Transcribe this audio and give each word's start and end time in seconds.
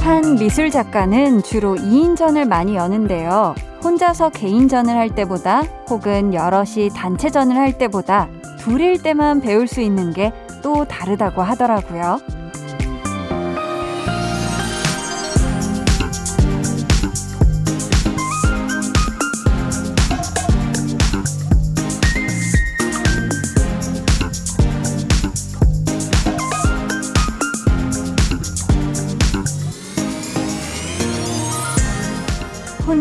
한 0.00 0.36
미술 0.36 0.70
작가는 0.70 1.42
주로 1.42 1.76
2인전을 1.76 2.46
많이 2.46 2.74
여는데요. 2.76 3.54
혼자서 3.82 4.30
개인전을 4.30 4.94
할 4.94 5.14
때보다 5.14 5.62
혹은 5.88 6.34
여럿이 6.34 6.90
단체전을 6.94 7.56
할 7.56 7.78
때보다 7.78 8.28
둘일 8.58 9.02
때만 9.02 9.40
배울 9.40 9.66
수 9.66 9.80
있는 9.80 10.12
게 10.12 10.32
또 10.62 10.84
다르다고 10.84 11.42
하더라고요. 11.42 12.20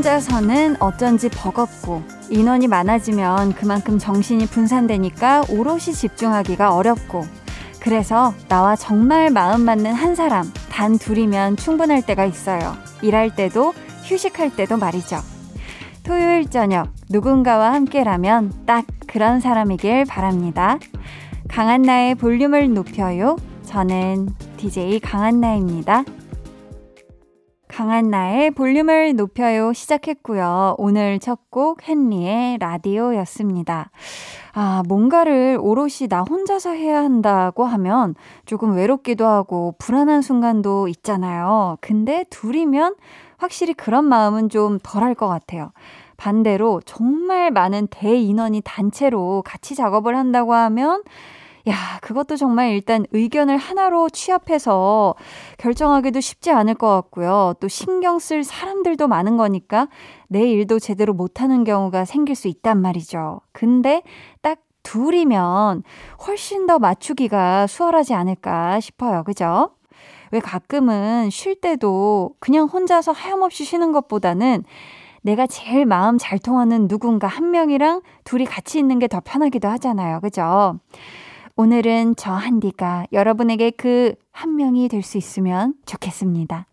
혼자서는 0.02 0.78
어쩐지 0.80 1.30
버겁고 1.30 2.02
인원이 2.32 2.68
많아지면 2.68 3.54
그만큼 3.54 4.00
정신이 4.00 4.48
분산되니까 4.48 5.44
오롯이 5.48 5.94
집중하기가 5.94 6.76
어렵고 6.76 7.24
그래서 7.80 8.34
나와 8.48 8.76
정말 8.76 9.30
마음 9.30 9.62
맞는 9.62 9.94
한 9.94 10.16
사람 10.16 10.52
단 10.72 10.98
둘이면 10.98 11.56
충분할 11.56 12.04
때가 12.04 12.26
있어요. 12.26 12.76
일할 13.04 13.36
때도 13.36 13.74
휴식할 14.06 14.56
때도 14.56 14.78
말이죠. 14.78 15.18
토요일 16.04 16.50
저녁 16.50 16.90
누군가와 17.12 17.72
함께라면 17.74 18.54
딱 18.66 18.86
그런 19.06 19.40
사람이길 19.40 20.06
바랍니다. 20.06 20.80
강한나의 21.48 22.16
볼륨을 22.16 22.74
높여요. 22.74 23.36
저는 23.66 24.30
DJ 24.58 25.00
강한나입니다. 25.00 26.06
강한 27.72 28.10
나의 28.10 28.52
볼륨을 28.52 29.16
높여요 29.16 29.72
시작했고요. 29.72 30.76
오늘 30.78 31.20
첫 31.20 31.40
곡 31.52 31.88
헨리의 31.88 32.58
라디오였습니다. 32.60 33.92
아, 34.54 34.84
뭔가를 34.88 35.58
오롯이 35.62 36.08
나 36.10 36.22
혼자서 36.22 36.72
해야 36.72 37.04
한다고 37.04 37.66
하면 37.66 38.16
조금 38.46 38.76
외롭기도 38.76 39.26
하고 39.26 39.76
불안한 39.80 40.22
순간도 40.22 40.88
있잖아요. 40.88 41.78
근데 41.82 42.26
둘이면 42.30 42.96
확실히 43.38 43.74
그런 43.74 44.06
마음은 44.06 44.50
좀 44.50 44.80
덜할 44.82 45.16
것 45.16 45.28
같아요. 45.28 45.72
반대로 46.16 46.82
정말 46.86 47.52
많은 47.52 47.88
대인원이 47.90 48.62
단체로 48.64 49.44
같이 49.46 49.76
작업을 49.76 50.16
한다고 50.16 50.54
하면 50.54 51.04
야, 51.68 52.00
그것도 52.02 52.38
정말 52.38 52.72
일단 52.72 53.06
의견을 53.12 53.58
하나로 53.58 54.10
취합해서 54.10 55.16
결정하기도 55.58 56.20
쉽지 56.20 56.52
않을 56.52 56.74
것 56.76 56.88
같고요. 56.90 57.54
또 57.60 57.68
신경 57.68 58.20
쓸 58.20 58.44
사람들도 58.44 59.08
많은 59.08 59.38
거니까 59.38 59.88
내 60.28 60.42
일도 60.50 60.80
제대로 60.80 61.14
못하는 61.14 61.64
경우가 61.64 62.06
생길 62.06 62.36
수 62.36 62.48
있단 62.48 62.82
말이죠. 62.82 63.42
근데 63.52 64.02
딱 64.42 64.60
둘이면 64.84 65.84
훨씬 66.28 66.66
더 66.66 66.80
맞추기가 66.80 67.68
수월하지 67.68 68.16
않을까 68.16 68.80
싶어요. 68.80 69.24
그죠? 69.24 69.72
왜 70.32 70.40
가끔은 70.40 71.30
쉴 71.30 71.60
때도 71.60 72.32
그냥 72.40 72.66
혼자서 72.68 73.12
하염없이 73.12 73.66
쉬는 73.66 73.92
것보다는 73.92 74.64
내가 75.24 75.46
제일 75.46 75.86
마음 75.86 76.18
잘 76.18 76.40
통하는 76.40 76.88
누군가 76.88 77.28
한 77.28 77.52
명이랑 77.52 78.02
둘이 78.24 78.46
같이 78.46 78.80
있는 78.80 78.98
게 78.98 79.08
더 79.08 79.22
편하기도 79.24 79.68
하잖아요. 79.68 80.20
그죠? 80.22 80.80
오늘은 81.56 82.16
저 82.16 82.32
한디가 82.32 83.08
여러분에게 83.12 83.72
그 83.72 84.16
한 84.32 84.56
명이 84.56 84.88
될 84.90 85.04
수 85.04 85.18
있으면 85.18 85.74
좋겠습니다. 85.86 86.66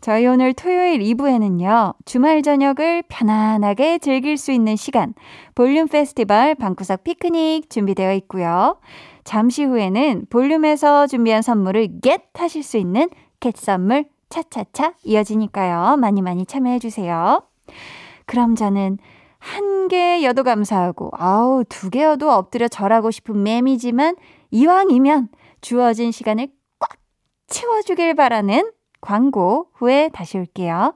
저희 0.00 0.26
오늘 0.26 0.52
토요일 0.52 1.00
2부에는요, 1.00 1.94
주말 2.04 2.42
저녁을 2.42 3.04
편안하게 3.08 3.98
즐길 3.98 4.36
수 4.36 4.50
있는 4.50 4.74
시간, 4.74 5.14
볼륨 5.54 5.86
페스티벌 5.86 6.56
방구석 6.56 7.04
피크닉 7.04 7.70
준비되어 7.70 8.14
있고요. 8.14 8.80
잠시 9.22 9.62
후에는 9.62 10.26
볼륨에서 10.28 11.06
준비한 11.06 11.42
선물을 11.42 12.00
get 12.02 12.22
하실 12.34 12.64
수 12.64 12.78
있는 12.78 13.08
get 13.38 13.56
선물 13.56 14.06
차차차 14.28 14.94
이어지니까요. 15.04 15.96
많이 15.98 16.20
많이 16.20 16.46
참여해주세요. 16.46 17.42
그럼 18.26 18.56
저는 18.56 18.98
한 19.42 19.88
개여도 19.88 20.44
감사하고, 20.44 21.10
아우, 21.14 21.64
두 21.68 21.90
개여도 21.90 22.30
엎드려 22.30 22.68
절하고 22.68 23.10
싶은 23.10 23.42
맴이지만, 23.42 24.14
이왕이면 24.52 25.30
주어진 25.60 26.12
시간을 26.12 26.48
꽉 26.78 26.90
채워주길 27.48 28.14
바라는 28.14 28.70
광고 29.00 29.68
후에 29.74 30.10
다시 30.12 30.38
올게요. 30.38 30.94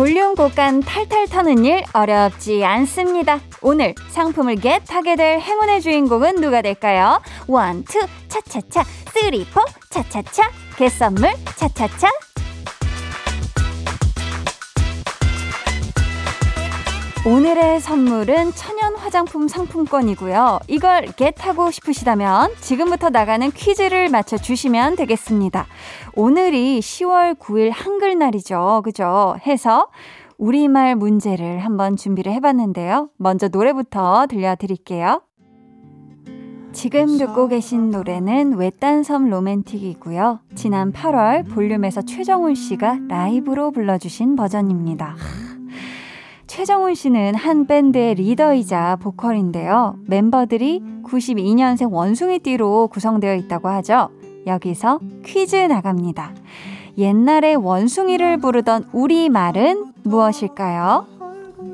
볼륨 0.00 0.34
고간 0.34 0.80
탈탈 0.80 1.26
터는 1.26 1.62
일 1.66 1.84
어렵지 1.92 2.64
않습니다. 2.64 3.38
오늘 3.60 3.94
상품을 4.08 4.56
겟하게 4.56 5.14
될 5.14 5.38
행운의 5.40 5.82
주인공은 5.82 6.36
누가 6.36 6.62
될까요? 6.62 7.20
one, 7.46 7.84
two, 7.84 8.00
차차차, 8.28 8.82
three, 9.12 9.44
four, 9.52 9.62
차차차, 9.90 10.50
get 10.78 10.88
선물, 10.88 11.30
차차차. 11.54 12.29
오늘의 17.26 17.80
선물은 17.80 18.52
천연 18.54 18.94
화장품 18.96 19.46
상품권이고요. 19.46 20.60
이걸 20.68 21.04
get하고 21.16 21.70
싶으시다면 21.70 22.50
지금부터 22.60 23.10
나가는 23.10 23.50
퀴즈를 23.50 24.08
맞춰주시면 24.08 24.96
되겠습니다. 24.96 25.66
오늘이 26.14 26.80
10월 26.80 27.38
9일 27.38 27.72
한글날이죠. 27.74 28.80
그죠? 28.84 29.36
해서 29.46 29.88
우리말 30.38 30.96
문제를 30.96 31.58
한번 31.58 31.98
준비를 31.98 32.32
해봤는데요. 32.32 33.10
먼저 33.18 33.48
노래부터 33.48 34.26
들려드릴게요. 34.26 35.20
지금 36.72 37.18
듣고 37.18 37.48
계신 37.48 37.90
노래는 37.90 38.56
외딴섬 38.56 39.28
로맨틱이고요. 39.28 40.40
지난 40.54 40.90
8월 40.90 41.46
볼륨에서 41.50 42.00
최정훈 42.00 42.54
씨가 42.54 43.00
라이브로 43.08 43.72
불러주신 43.72 44.36
버전입니다. 44.36 45.16
최정훈 46.50 46.96
씨는 46.96 47.36
한 47.36 47.68
밴드의 47.68 48.16
리더이자 48.16 48.96
보컬인데요. 48.96 49.94
멤버들이 50.08 50.82
92년생 51.04 51.92
원숭이띠로 51.92 52.88
구성되어 52.88 53.36
있다고 53.36 53.68
하죠. 53.68 54.08
여기서 54.48 54.98
퀴즈 55.24 55.54
나갑니다. 55.54 56.34
옛날에 56.98 57.54
원숭이를 57.54 58.38
부르던 58.38 58.88
우리말은 58.92 59.92
무엇일까요? 60.02 61.06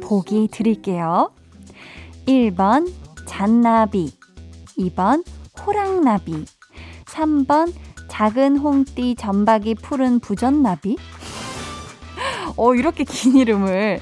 보기 0.02 0.48
드릴게요. 0.52 1.30
1번 2.26 2.92
잔나비 3.24 4.12
2번 4.78 5.24
호랑나비 5.58 6.44
3번 7.06 7.72
작은 8.08 8.58
홍띠 8.58 9.14
점박이 9.14 9.76
푸른 9.76 10.20
부전나비 10.20 10.98
어 12.58 12.74
이렇게 12.74 13.04
긴 13.04 13.36
이름을 13.36 14.00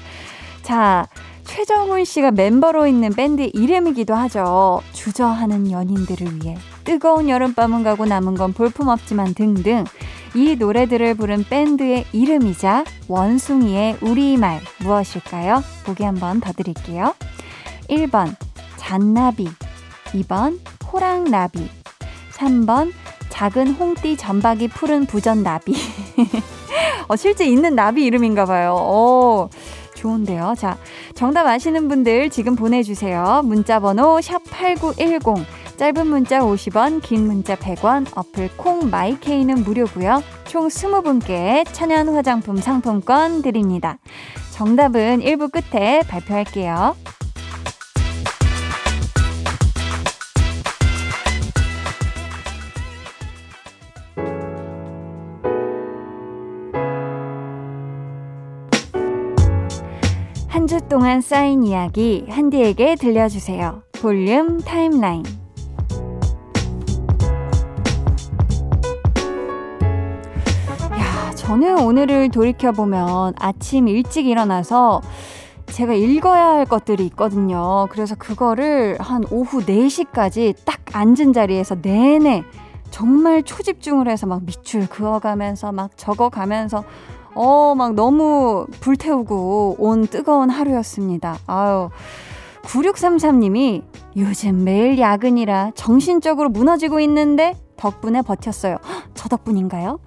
자, 0.65 1.07
최정훈 1.43 2.05
씨가 2.05 2.31
멤버로 2.31 2.87
있는 2.87 3.11
밴드 3.11 3.51
이름이기도 3.53 4.15
하죠. 4.15 4.81
주저하는 4.93 5.69
연인들을 5.69 6.41
위해 6.41 6.57
뜨거운 6.83 7.29
여름밤은 7.29 7.83
가고 7.83 8.07
남은 8.07 8.33
건 8.33 8.51
볼품없지만 8.51 9.35
등등 9.35 9.83
이 10.33 10.55
노래들을 10.55 11.13
부른 11.17 11.43
밴드의 11.47 12.05
이름이자 12.11 12.83
원숭이의 13.07 13.97
우리말 14.01 14.59
무엇일까요? 14.79 15.63
보기 15.85 16.03
한번 16.03 16.39
더 16.39 16.51
드릴게요. 16.51 17.13
1번 17.87 18.35
잔나비 18.75 19.47
2번 20.13 20.59
호랑나비 20.91 21.69
3번 22.33 22.91
작은 23.29 23.73
홍띠 23.73 24.17
점박이 24.17 24.69
푸른 24.69 25.05
부전나비 25.05 25.75
어, 27.07 27.15
실제 27.15 27.45
있는 27.45 27.75
나비 27.75 28.03
이름인가 28.05 28.45
봐요. 28.45 28.73
오. 28.73 29.49
좋은데요. 29.95 30.53
자, 30.57 30.77
정답 31.15 31.47
아시는 31.47 31.87
분들 31.87 32.29
지금 32.29 32.55
보내주세요. 32.55 33.41
문자번호 33.43 34.19
샵8910. 34.19 35.43
짧은 35.77 36.07
문자 36.07 36.39
50원, 36.39 37.01
긴 37.01 37.25
문자 37.27 37.55
100원, 37.55 38.05
어플 38.15 38.51
콩 38.55 38.89
마이케이는 38.89 39.63
무료고요. 39.63 40.23
총 40.45 40.67
20분께 40.67 41.65
천연 41.73 42.09
화장품 42.09 42.57
상품권 42.57 43.41
드립니다. 43.41 43.97
정답은 44.51 45.19
1부 45.19 45.51
끝에 45.51 45.99
발표할게요. 46.07 46.95
동안 60.87 61.19
쌓인 61.19 61.63
이야기 61.63 62.25
한디에게 62.29 62.95
들려주세요. 62.95 63.81
볼륨 63.93 64.59
타임라인. 64.59 65.23
야, 70.91 71.31
저는 71.35 71.79
오늘을 71.79 72.29
돌이켜보면 72.29 73.33
아침 73.39 73.87
일찍 73.87 74.27
일어나서 74.27 75.01
제가 75.65 75.93
읽어야 75.93 76.45
할 76.49 76.65
것들이 76.65 77.03
있거든요. 77.07 77.87
그래서 77.89 78.13
그거를 78.15 78.97
한 78.99 79.23
오후 79.31 79.65
4시까지 79.65 80.55
딱 80.65 80.81
앉은 80.93 81.33
자리에서 81.33 81.77
내내 81.81 82.43
정말 82.91 83.41
초집중을 83.41 84.07
해서 84.07 84.27
막 84.27 84.43
밑줄 84.45 84.87
그어가면서 84.87 85.71
막 85.71 85.97
적어가면서 85.97 86.83
어, 87.35 87.75
막 87.75 87.93
너무 87.93 88.65
불태우고 88.79 89.75
온 89.79 90.07
뜨거운 90.07 90.49
하루였습니다. 90.49 91.37
아유. 91.45 91.89
9633님이 92.63 93.83
요즘 94.17 94.63
매일 94.63 94.97
야근이라 94.97 95.71
정신적으로 95.75 96.49
무너지고 96.49 96.99
있는데 97.01 97.53
덕분에 97.77 98.21
버텼어요. 98.21 98.77
저 99.13 99.29
덕분인가요? 99.29 99.99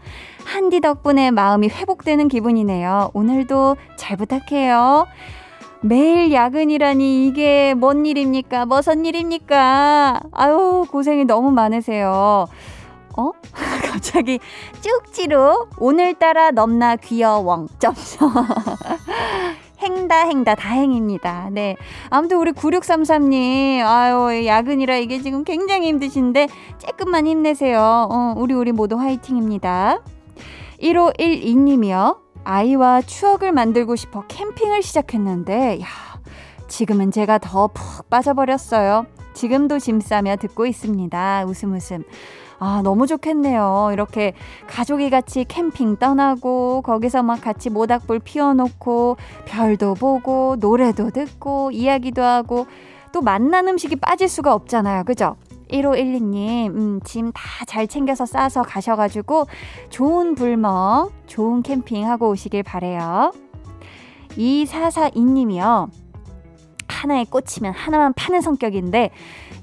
한디 0.44 0.80
덕분에 0.80 1.30
마음이 1.30 1.68
회복되는 1.68 2.28
기분이네요. 2.28 3.10
오늘도 3.12 3.76
잘 3.96 4.16
부탁해요. 4.16 5.06
매일 5.80 6.32
야근이라니 6.32 7.26
이게 7.26 7.74
뭔 7.74 8.04
일입니까? 8.04 8.66
무슨 8.66 9.04
일입니까? 9.04 10.20
아유, 10.32 10.86
고생이 10.90 11.24
너무 11.24 11.52
많으세요. 11.52 12.46
어? 13.18 13.32
갑자기 13.90 14.38
쭉지로 14.80 15.68
오늘따라 15.78 16.52
넘나 16.52 16.96
귀여워. 16.96 17.66
점점. 17.78 18.32
행다 19.80 20.24
행다 20.24 20.54
다행입니다. 20.54 21.50
네. 21.52 21.76
아무튼 22.10 22.38
우리 22.38 22.52
9633님 22.52 23.80
아유 23.84 24.44
야근이라 24.44 24.96
이게 24.96 25.20
지금 25.22 25.44
굉장히 25.44 25.88
힘드신데 25.88 26.48
조금만 26.78 27.26
힘내세요. 27.26 28.08
어, 28.10 28.34
우리 28.36 28.54
우리 28.54 28.72
모두 28.72 28.98
화이팅입니다. 28.98 30.00
1512님이요. 30.80 32.18
아이와 32.44 33.02
추억을 33.02 33.52
만들고 33.52 33.96
싶어 33.96 34.24
캠핑을 34.26 34.82
시작했는데, 34.82 35.80
야, 35.80 35.86
지금은 36.68 37.10
제가 37.10 37.38
더 37.38 37.68
푹 37.68 38.08
빠져버렸어요. 38.08 39.06
지금도 39.34 39.78
짐 39.80 40.00
싸며 40.00 40.36
듣고 40.36 40.66
있습니다. 40.66 41.44
웃음 41.46 41.74
웃음. 41.74 42.04
아, 42.60 42.80
너무 42.82 43.06
좋겠네요. 43.06 43.90
이렇게 43.92 44.34
가족이 44.66 45.10
같이 45.10 45.44
캠핑 45.44 45.96
떠나고, 45.96 46.82
거기서 46.82 47.22
막 47.22 47.40
같이 47.40 47.70
모닥불 47.70 48.18
피워놓고, 48.20 49.16
별도 49.46 49.94
보고, 49.94 50.56
노래도 50.58 51.10
듣고, 51.10 51.70
이야기도 51.70 52.22
하고, 52.22 52.66
또 53.12 53.20
만난 53.22 53.68
음식이 53.68 53.96
빠질 53.96 54.28
수가 54.28 54.52
없잖아요. 54.54 55.04
그죠? 55.04 55.36
1512님, 55.70 56.68
음, 56.74 57.00
짐 57.04 57.30
다 57.32 57.40
잘 57.66 57.86
챙겨서 57.86 58.24
싸서 58.26 58.62
가셔가지고 58.62 59.46
좋은 59.90 60.34
불멍, 60.34 61.10
좋은 61.26 61.62
캠핑 61.62 62.08
하고 62.08 62.30
오시길 62.30 62.62
바래요. 62.62 63.32
2442님이요. 64.36 65.90
하나에 66.88 67.24
꽂히면 67.24 67.74
하나만 67.74 68.12
파는 68.14 68.40
성격인데 68.40 69.10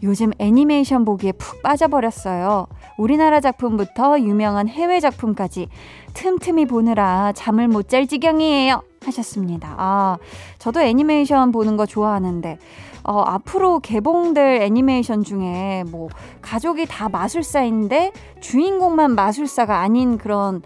요즘 0.06 0.32
애니메이션 0.38 1.04
보기에 1.04 1.32
푹 1.34 1.64
빠져버렸어요. 1.64 2.68
우리나라 2.98 3.40
작품부터 3.42 4.20
유명한 4.20 4.68
해외 4.70 5.00
작품까지 5.00 5.68
틈틈이 6.14 6.68
보느라 6.68 7.32
잠을 7.34 7.68
못 7.68 7.90
잘 7.90 8.08
지경이에요. 8.08 8.82
하셨습니다. 9.04 9.76
아, 9.78 10.18
저도 10.60 10.82
애니메이션 10.82 11.52
보는 11.52 11.76
거 11.78 11.86
좋아하는데 11.86 12.58
어, 13.04 13.22
앞으로 13.22 13.80
개봉될 13.80 14.62
애니메이션 14.64 15.24
중에 15.24 15.84
뭐 15.88 16.10
가족이 16.42 16.86
다 16.88 17.10
마술사인데 17.10 18.12
주인공만 18.42 19.14
마술사가 19.16 19.80
아닌 19.80 20.18
그런 20.18 20.62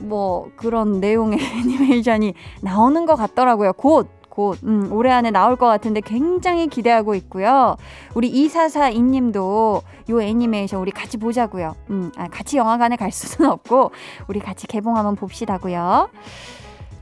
뭐 0.00 0.50
그런 0.56 1.00
내용의 1.00 1.38
애니메이션이 1.60 2.34
나오는 2.62 3.04
것 3.06 3.16
같더라고요. 3.16 3.72
곧. 3.74 4.19
곧, 4.30 4.58
음, 4.64 4.90
올해 4.92 5.10
안에 5.10 5.30
나올 5.30 5.56
것 5.56 5.66
같은데 5.66 6.00
굉장히 6.00 6.68
기대하고 6.68 7.14
있고요. 7.16 7.76
우리 8.14 8.32
2442님도 8.32 9.82
요 10.10 10.22
애니메이션 10.22 10.80
우리 10.80 10.90
같이 10.90 11.18
보자고요. 11.18 11.74
음, 11.90 12.10
아, 12.16 12.28
같이 12.28 12.56
영화관에 12.56 12.96
갈 12.96 13.12
수는 13.12 13.50
없고, 13.52 13.90
우리 14.28 14.40
같이 14.40 14.66
개봉 14.66 14.96
한번 14.96 15.16
봅시다고요. 15.16 16.08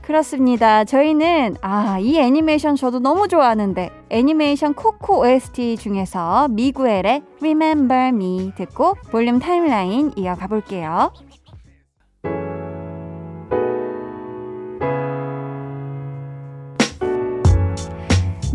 그렇습니다. 0.01 0.85
저희는 0.85 1.57
아, 1.61 1.99
이 1.99 2.17
애니메이션 2.17 2.75
저도 2.75 2.97
너무 2.97 3.27
좋아하는데 3.27 3.91
애니메이션 4.09 4.73
코코 4.73 5.19
OST 5.19 5.77
중에서 5.77 6.47
미구엘의 6.47 7.21
Remember 7.39 8.07
Me 8.07 8.51
듣고 8.55 8.95
볼륨 9.11 9.37
타임라인 9.37 10.13
이어가 10.15 10.47
볼게요. 10.47 11.11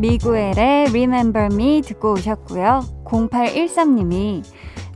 미구엘의 0.04 0.88
Remember 0.90 1.46
Me 1.50 1.80
듣고 1.80 2.12
오셨고요. 2.12 2.82
0813님이 3.06 4.42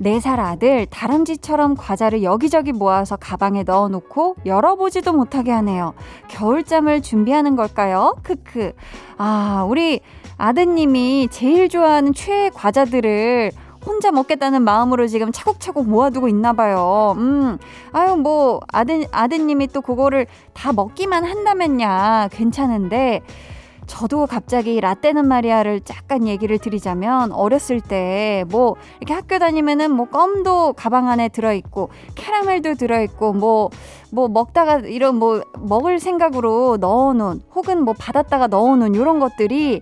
4살 0.03 0.39
아들 0.39 0.85
다람쥐처럼 0.85 1.77
과자를 1.77 2.23
여기저기 2.23 2.73
모아서 2.73 3.17
가방에 3.17 3.63
넣어놓고 3.63 4.37
열어보지도 4.45 5.15
못하게 5.15 5.53
하네요. 5.53 5.95
겨울잠을 6.29 7.01
준비하는 7.01 7.57
걸까요? 7.57 8.17
크크. 8.23 8.73
아, 9.17 9.65
우리 9.67 10.01
아드님이 10.37 11.29
제일 11.31 11.71
좋아하는 11.71 12.13
최애 12.13 12.51
과자들을 12.51 13.51
혼자 13.87 14.13
먹겠다는 14.13 14.61
마음으로 14.61 15.07
지금 15.07 15.33
차곡차곡 15.33 15.89
모아두고 15.89 16.29
있나 16.29 16.53
봐요. 16.53 17.15
음, 17.17 17.57
아유, 17.93 18.15
뭐, 18.17 18.61
아드, 18.71 19.07
아드님이 19.11 19.69
또 19.69 19.81
그거를 19.81 20.27
다 20.53 20.75
먹기만 20.75 21.25
한다면야 21.25 22.29
괜찮은데, 22.31 23.23
저도 23.89 24.27
갑자기 24.27 24.81
라떼는 24.81 25.27
마리아를 25.27 25.81
잠깐 25.81 26.29
얘기를 26.29 26.59
드리자면 26.59 27.33
어렸을 27.33 27.81
때 27.81 28.29
뭐 28.51 28.77
이렇게 29.01 29.15
학교 29.15 29.39
다니면은 29.39 29.91
뭐 29.91 30.07
껌도 30.07 30.75
가방 30.75 31.09
안에 31.09 31.29
들어 31.29 31.53
있고 31.53 31.91
캐러멜도 32.15 32.75
들어 32.75 33.03
있고 33.03 33.33
뭐뭐 33.33 33.71
뭐 34.13 34.29
먹다가 34.29 34.79
이런 34.81 35.17
뭐 35.17 35.43
먹을 35.59 35.99
생각으로 35.99 36.77
넣어 36.81 37.13
놓은 37.15 37.41
혹은 37.55 37.83
뭐 37.83 37.95
받았다가 37.99 38.47
넣어 38.47 38.77
놓은 38.77 38.95
이런 38.95 39.19
것들이 39.19 39.81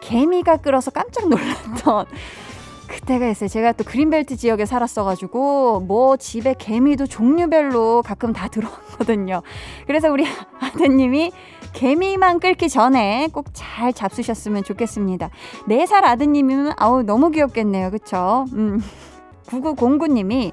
개미가 0.00 0.56
끌어서 0.58 0.90
깜짝 0.90 1.28
놀랐던 1.28 2.06
그때가 2.88 3.28
있어요. 3.28 3.48
제가 3.48 3.72
또 3.72 3.84
그린벨트 3.84 4.36
지역에 4.36 4.66
살았어가지고 4.66 5.80
뭐 5.80 6.16
집에 6.16 6.54
개미도 6.58 7.06
종류별로 7.06 8.02
가끔 8.02 8.32
다 8.32 8.48
들어왔거든요. 8.48 9.42
그래서 9.86 10.10
우리 10.10 10.26
아드님이 10.60 11.32
개미만 11.72 12.38
끓기 12.40 12.68
전에 12.68 13.28
꼭 13.32 13.46
잘 13.52 13.92
잡수셨으면 13.92 14.62
좋겠습니다. 14.64 15.30
4살 15.68 16.04
아드님이면 16.04 16.74
아우 16.76 17.02
너무 17.02 17.30
귀엽겠네요. 17.30 17.90
그쵸? 17.90 18.44
음. 18.52 18.80
9909님이 19.46 20.52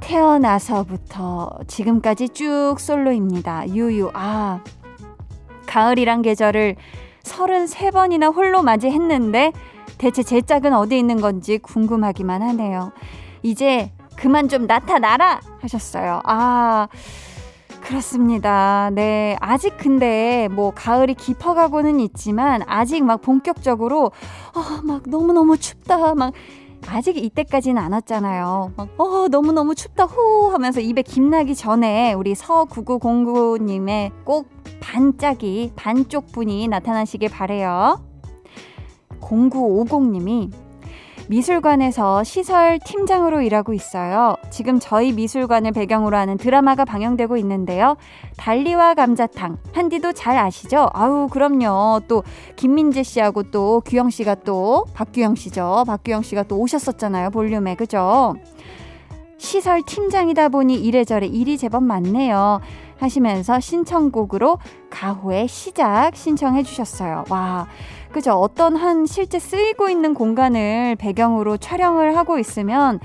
태어나서부터 0.00 1.50
지금까지 1.66 2.30
쭉 2.30 2.76
솔로입니다. 2.78 3.68
유유. 3.68 4.10
아. 4.14 4.60
가을이란 5.66 6.22
계절을 6.22 6.76
33번이나 7.24 8.34
홀로 8.34 8.62
맞이했는데 8.62 9.52
대체 9.98 10.22
제 10.22 10.40
짝은 10.40 10.72
어디 10.72 10.98
있는 10.98 11.20
건지 11.20 11.58
궁금하기만 11.58 12.42
하네요. 12.42 12.92
이제 13.42 13.92
그만 14.16 14.48
좀 14.48 14.66
나타나라! 14.66 15.40
하셨어요. 15.60 16.20
아. 16.24 16.88
그렇습니다. 17.80 18.90
네. 18.92 19.36
아직 19.40 19.76
근데 19.78 20.48
뭐 20.50 20.72
가을이 20.74 21.14
깊어가고는 21.14 22.00
있지만 22.00 22.62
아직 22.66 23.02
막 23.04 23.22
본격적으로 23.22 24.06
어, 24.06 24.82
막 24.84 25.02
너무너무 25.06 25.56
춥다. 25.56 26.14
막 26.14 26.32
아직 26.86 27.16
이때까지는 27.16 27.80
안 27.82 27.92
왔잖아요. 27.92 28.72
막, 28.76 28.88
어, 28.98 29.28
너무너무 29.28 29.74
춥다, 29.74 30.04
호! 30.04 30.50
하면서 30.50 30.80
입에 30.80 31.02
김나기 31.02 31.54
전에 31.54 32.12
우리 32.12 32.34
서9909님의 32.34 34.12
꼭 34.24 34.48
반짝이, 34.80 35.72
반쪽 35.74 36.30
분이 36.32 36.68
나타나시길 36.68 37.30
바래요 37.30 38.00
0950님이 39.20 40.52
미술관에서 41.28 42.24
시설 42.24 42.78
팀장으로 42.78 43.42
일하고 43.42 43.74
있어요. 43.74 44.34
지금 44.50 44.78
저희 44.80 45.12
미술관을 45.12 45.72
배경으로 45.72 46.16
하는 46.16 46.38
드라마가 46.38 46.84
방영되고 46.86 47.36
있는데요. 47.36 47.96
달리와 48.38 48.94
감자탕. 48.94 49.58
한디도 49.72 50.12
잘 50.12 50.38
아시죠? 50.38 50.88
아우, 50.94 51.28
그럼요. 51.28 52.00
또, 52.08 52.24
김민재 52.56 53.02
씨하고 53.02 53.44
또, 53.44 53.82
규영 53.84 54.08
씨가 54.08 54.36
또, 54.36 54.86
박규영 54.94 55.34
씨죠. 55.34 55.84
박규영 55.86 56.22
씨가 56.22 56.44
또 56.44 56.58
오셨었잖아요. 56.58 57.30
볼륨에. 57.30 57.74
그죠? 57.74 58.34
시설 59.38 59.82
팀장이다 59.82 60.48
보니 60.48 60.74
이래저래 60.74 61.26
일이 61.26 61.56
제법 61.56 61.84
많네요. 61.84 62.60
하시면서 62.98 63.60
신청곡으로 63.60 64.58
가호의 64.90 65.48
시작 65.48 66.16
신청해 66.16 66.64
주셨어요. 66.64 67.24
와, 67.30 67.68
그죠? 68.12 68.32
어떤 68.32 68.76
한 68.76 69.06
실제 69.06 69.38
쓰이고 69.38 69.88
있는 69.88 70.14
공간을 70.14 70.96
배경으로 70.96 71.56
촬영을 71.56 72.16
하고 72.16 72.38
있으면 72.38 72.98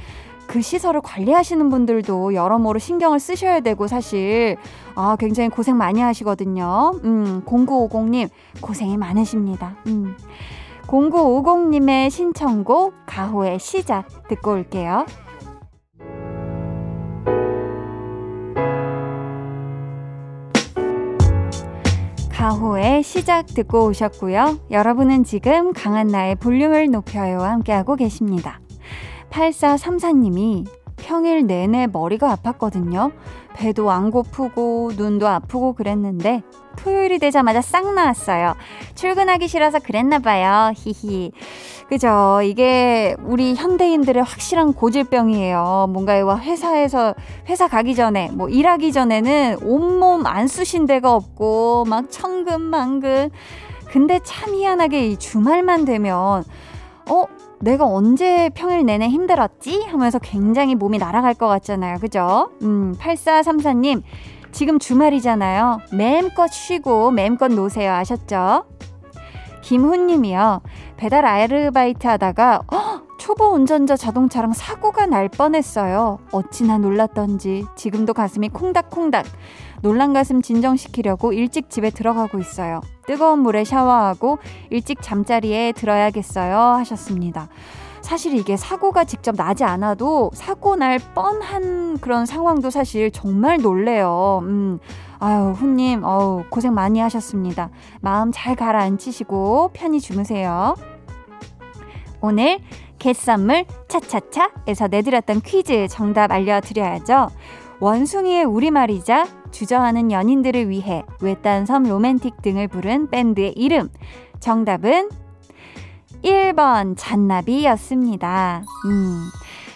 그 0.47 0.61
시설을 0.61 1.01
관리하시는 1.01 1.69
분들도 1.69 2.33
여러모로 2.33 2.79
신경을 2.79 3.19
쓰셔야 3.19 3.61
되고 3.61 3.87
사실 3.87 4.57
아 4.95 5.15
굉장히 5.19 5.49
고생 5.49 5.77
많이 5.77 6.01
하시거든요. 6.01 6.99
음, 7.03 7.43
0950님 7.45 8.29
고생이 8.61 8.97
많으십니다. 8.97 9.75
음. 9.87 10.15
0950님의 10.87 12.09
신청곡 12.09 12.93
가호의 13.05 13.59
시작 13.59 14.27
듣고 14.27 14.51
올게요. 14.51 15.05
가호의 22.43 23.03
시작 23.03 23.45
듣고 23.45 23.85
오셨고요. 23.85 24.59
여러분은 24.69 25.23
지금 25.23 25.71
강한나의 25.71 26.35
볼륨을 26.35 26.91
높여요 26.91 27.39
함께하고 27.39 27.95
계십니다. 27.95 28.59
8434님이 29.29 30.67
평일 30.97 31.47
내내 31.47 31.87
머리가 31.87 32.35
아팠거든요. 32.35 33.13
배도 33.53 33.89
안 33.91 34.11
고프고 34.11 34.91
눈도 34.97 35.25
아프고 35.25 35.71
그랬는데 35.71 36.41
토요일이 36.77 37.19
되자마자 37.19 37.61
싹 37.61 37.93
나왔어요. 37.93 38.55
출근하기 38.95 39.47
싫어서 39.47 39.79
그랬나 39.79 40.19
봐요. 40.19 40.73
히히. 40.75 41.31
그죠? 41.89 42.39
이게 42.43 43.15
우리 43.23 43.55
현대인들의 43.55 44.23
확실한 44.23 44.73
고질병이에요. 44.73 45.87
뭔가 45.89 46.15
이거 46.17 46.37
회사에서 46.37 47.13
회사 47.47 47.67
가기 47.67 47.95
전에 47.95 48.31
뭐 48.31 48.49
일하기 48.49 48.91
전에는 48.91 49.57
온몸 49.63 50.25
안 50.25 50.47
쑤신 50.47 50.85
데가 50.85 51.13
없고 51.13 51.85
막 51.87 52.09
천근만근. 52.09 53.29
근데 53.89 54.19
참 54.23 54.55
희한하게 54.55 55.09
이 55.09 55.17
주말만 55.17 55.85
되면 55.85 56.43
어 57.09 57.25
내가 57.59 57.85
언제 57.85 58.49
평일 58.55 58.85
내내 58.85 59.07
힘들었지? 59.07 59.83
하면서 59.83 60.19
굉장히 60.19 60.75
몸이 60.75 60.97
날아갈 60.97 61.33
것 61.33 61.47
같잖아요. 61.47 61.99
그죠? 61.99 62.49
음, 62.61 62.93
8434님, 62.99 64.01
지금 64.53 64.77
주말이잖아요. 64.79 65.81
맴껏 65.91 66.51
쉬고 66.53 67.11
맴껏 67.11 67.51
노세요. 67.51 67.91
아셨죠? 67.93 68.65
김훈님이요. 69.61 70.61
배달 70.95 71.25
아르바이트 71.25 72.05
하다가, 72.05 72.61
어, 72.71 73.01
초보 73.17 73.45
운전자 73.45 73.95
자동차랑 73.95 74.53
사고가 74.53 75.05
날 75.07 75.27
뻔했어요. 75.27 76.19
어찌나 76.31 76.77
놀랐던지 76.77 77.65
지금도 77.75 78.13
가슴이 78.13 78.49
콩닥콩닥. 78.49 79.25
놀란 79.81 80.13
가슴 80.13 80.41
진정시키려고 80.41 81.33
일찍 81.33 81.69
집에 81.69 81.89
들어가고 81.89 82.39
있어요. 82.39 82.81
뜨거운 83.07 83.39
물에 83.39 83.63
샤워하고 83.63 84.39
일찍 84.69 85.01
잠자리에 85.01 85.71
들어야겠어요. 85.73 86.57
하셨습니다. 86.57 87.49
사실 88.03 88.35
이게 88.35 88.57
사고가 88.57 89.05
직접 89.05 89.35
나지 89.35 89.63
않아도 89.63 90.29
사고 90.33 90.75
날 90.75 90.99
뻔한 91.15 91.97
그런 91.99 92.25
상황도 92.25 92.69
사실 92.69 93.09
정말 93.11 93.57
놀래요. 93.57 94.41
음. 94.43 94.79
아유, 95.19 95.51
훈님, 95.51 96.03
어우, 96.03 96.43
고생 96.49 96.73
많이 96.73 96.99
하셨습니다. 96.99 97.69
마음 98.01 98.31
잘 98.33 98.55
가라앉히시고 98.55 99.71
편히 99.73 100.01
주무세요. 100.01 100.75
오늘 102.19 102.59
개선물 102.99 103.65
차차차에서 103.87 104.89
내드렸던 104.89 105.41
퀴즈 105.41 105.87
정답 105.89 106.31
알려드려야죠. 106.31 107.29
원숭이의 107.79 108.43
우리말이자 108.43 109.27
주저하는 109.51 110.11
연인들을 110.11 110.69
위해 110.69 111.03
외딴 111.21 111.65
섬 111.65 111.83
로맨틱 111.83 112.41
등을 112.41 112.67
부른 112.67 113.09
밴드의 113.09 113.53
이름. 113.53 113.89
정답은 114.41 115.09
1번 116.23 116.95
잔나비였습니다. 116.97 118.63
음. 118.85 119.29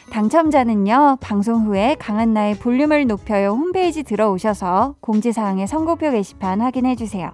당첨자는요, 0.10 1.18
방송 1.20 1.66
후에 1.66 1.96
강한나의 2.00 2.60
볼륨을 2.60 3.08
높여요 3.08 3.50
홈페이지 3.50 4.04
들어오셔서 4.04 4.96
공지사항의 5.02 5.68
선고표 5.68 6.12
게시판 6.12 6.62
확인해주세요. 6.62 7.32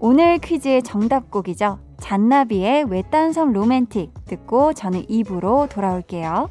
오늘 0.00 0.38
퀴즈의 0.38 0.82
정답곡이죠. 0.82 1.78
잔나비의 1.98 2.84
외딴 2.84 3.32
섬 3.32 3.52
로맨틱 3.52 4.12
듣고 4.26 4.74
저는 4.74 5.04
입으로 5.08 5.66
돌아올게요. 5.70 6.50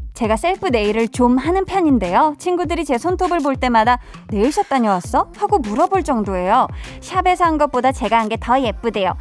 제가 0.21 0.37
셀프 0.37 0.67
네일을 0.67 1.07
좀 1.07 1.39
하는 1.39 1.65
편인데요. 1.65 2.35
친구들이 2.37 2.85
제 2.85 2.99
손톱을 2.99 3.39
볼 3.39 3.55
때마다 3.55 3.97
네일샵 4.29 4.69
다녀왔어? 4.69 5.31
하고 5.35 5.57
물어볼 5.57 6.03
정도예요. 6.03 6.67
샵에서 7.01 7.45
한 7.45 7.57
것보다 7.57 7.91
제가 7.91 8.19
한 8.19 8.29
게 8.29 8.37
더 8.39 8.61
예쁘대요. 8.61 9.15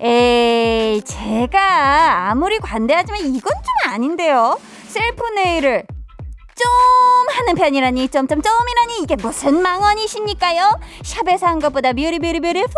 에이, 0.00 1.02
제가 1.02 2.30
아무리 2.30 2.58
관대하지만 2.58 3.20
이건 3.20 3.52
좀 3.52 3.92
아닌데요. 3.92 4.58
셀프 4.88 5.22
네일을 5.34 5.84
좀 6.54 7.36
하는 7.36 7.54
편이라니 7.54 8.08
점점점이라니 8.08 9.00
이게 9.02 9.14
무슨 9.16 9.60
망언이십니까요? 9.60 10.80
샵에서 11.02 11.48
한 11.48 11.58
것보다 11.58 11.92
beauty 11.92 12.18
beauty 12.18 12.40
beautiful 12.40 12.72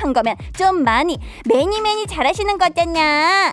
한 0.00 0.12
거면 0.14 0.36
좀 0.56 0.82
많이 0.84 1.18
many 1.46 1.80
many 1.82 2.06
잘하시는 2.06 2.56
거잖냐 2.56 3.52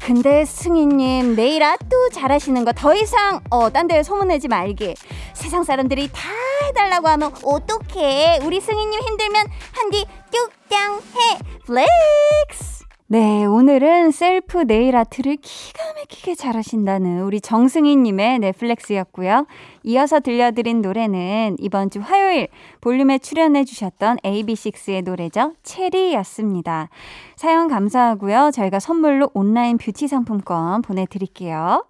근데 0.00 0.44
승희님 0.44 1.34
내일 1.36 1.62
아트 1.64 2.10
잘하시는 2.12 2.64
거 2.64 2.72
더 2.72 2.94
이상 2.94 3.40
어 3.50 3.70
딴 3.70 3.86
데 3.88 4.02
소문내지 4.02 4.48
말게. 4.48 4.94
세상 5.34 5.64
사람들이 5.64 6.08
다 6.12 6.20
해달라고 6.68 7.08
하면 7.08 7.32
어떡해? 7.42 8.40
우리 8.44 8.60
승희님 8.60 9.00
힘들면 9.00 9.46
한디 9.72 10.06
뚝땅 10.30 10.94
해. 10.96 11.38
flex 11.66 12.85
네, 13.08 13.44
오늘은 13.44 14.10
셀프 14.10 14.66
네일 14.66 14.96
아트를 14.96 15.36
기가 15.36 15.80
막히게 15.94 16.34
잘하신다는 16.34 17.22
우리 17.22 17.40
정승희님의 17.40 18.40
네, 18.40 18.59
flex였고요. 18.59 19.46
이어서 19.84 20.18
들려드린 20.18 20.82
노래는 20.82 21.54
이번 21.60 21.88
주 21.88 22.00
화요일 22.00 22.48
볼륨에 22.80 23.18
출연해주셨던 23.18 24.16
AB6IX의 24.24 25.04
노래죠. 25.04 25.52
체리였습니다. 25.62 26.88
사연 27.36 27.68
감사하고요. 27.68 28.50
저희가 28.52 28.80
선물로 28.80 29.30
온라인 29.34 29.78
뷰티 29.78 30.08
상품권 30.08 30.82
보내드릴게요. 30.82 31.86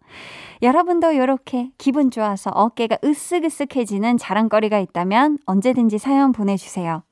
여러분도 0.61 1.12
이렇게 1.12 1.70
기분 1.78 2.11
좋아서 2.11 2.50
어깨가 2.50 2.96
으쓱으쓱해지는 2.96 4.18
자랑거리가 4.20 4.78
있다면 4.80 5.38
언제든지 5.46 5.96
사연 5.96 6.32
보내주세요. 6.32 7.05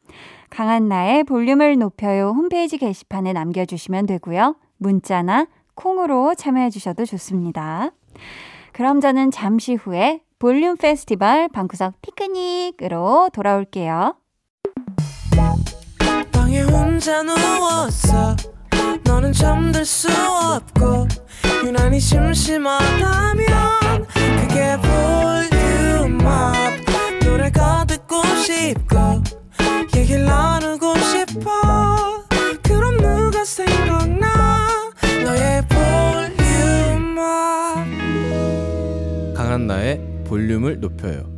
강한 0.50 0.88
나의 0.88 1.24
볼륨을 1.24 1.78
높여요 1.78 2.30
홈페이지 2.30 2.78
게시판에 2.78 3.32
남겨주시면 3.32 4.06
되고요. 4.06 4.56
문자나 4.78 5.46
콩으로 5.74 6.34
참여해 6.34 6.70
주셔도 6.70 7.04
좋습니다. 7.04 7.90
그럼 8.72 9.00
저는 9.00 9.30
잠시 9.30 9.74
후에 9.74 10.20
볼륨 10.38 10.76
페스티벌 10.76 11.48
방구석 11.48 12.00
피크닉으로 12.02 13.30
돌아올게요. 13.32 14.16
너는 19.04 19.32
잠들 19.32 19.84
수 19.84 20.08
없고 20.10 21.06
유난히 21.64 22.00
심심하다면 22.00 23.46
그게 24.40 24.76
볼륨업 26.10 26.54
노래가 27.24 27.84
듣고 27.86 28.22
싶고 28.36 28.83
얘길 30.04 30.22
나누고 30.26 30.94
싶어. 30.98 31.50
그럼 32.62 32.98
누가 32.98 33.42
생각나? 33.42 34.92
너의 35.24 35.62
볼륨을 35.66 37.14
강한나의 39.34 40.00
볼륨을 40.26 40.78
높여요. 40.80 41.32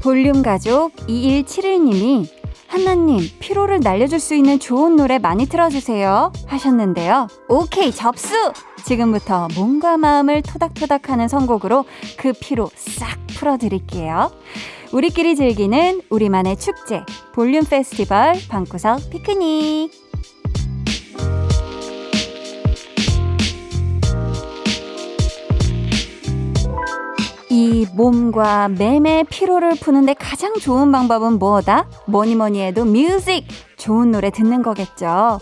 볼륨 0.00 0.42
가족 0.42 0.94
2171님이 1.08 2.43
한나님 2.74 3.20
피로를 3.38 3.78
날려줄 3.78 4.18
수 4.18 4.34
있는 4.34 4.58
좋은 4.58 4.96
노래 4.96 5.20
많이 5.20 5.46
틀어주세요 5.46 6.32
하셨는데요. 6.48 7.28
오케이 7.48 7.92
접수! 7.92 8.34
지금부터 8.84 9.46
몸과 9.54 9.96
마음을 9.96 10.42
토닥토닥 10.42 11.08
하는 11.08 11.28
선곡으로 11.28 11.84
그 12.18 12.32
피로 12.32 12.68
싹 12.74 13.16
풀어드릴게요. 13.28 14.32
우리끼리 14.92 15.36
즐기는 15.36 16.00
우리만의 16.10 16.56
축제 16.58 17.04
볼륨 17.32 17.64
페스티벌 17.64 18.34
방구석 18.48 19.08
피크닉 19.08 20.03
이 27.54 27.86
몸과 27.94 28.66
매매 28.66 29.22
피로를 29.22 29.76
푸는데 29.76 30.14
가장 30.14 30.54
좋은 30.54 30.90
방법은 30.90 31.38
뭐다? 31.38 31.86
뭐니 32.06 32.34
뭐니 32.34 32.60
해도 32.60 32.84
뮤직! 32.84 33.46
좋은 33.76 34.10
노래 34.10 34.30
듣는 34.30 34.60
거겠죠. 34.60 35.38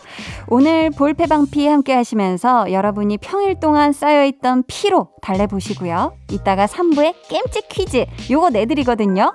오늘 0.46 0.90
볼페방피 0.90 1.66
함께 1.66 1.94
하시면서 1.94 2.70
여러분이 2.70 3.16
평일 3.16 3.58
동안 3.58 3.94
쌓여있던 3.94 4.64
피로 4.66 5.08
달래보시고요. 5.22 6.12
이따가 6.30 6.66
3부에 6.66 7.14
겜찍 7.30 7.70
퀴즈 7.70 8.04
요거 8.30 8.50
내드리거든요. 8.50 9.32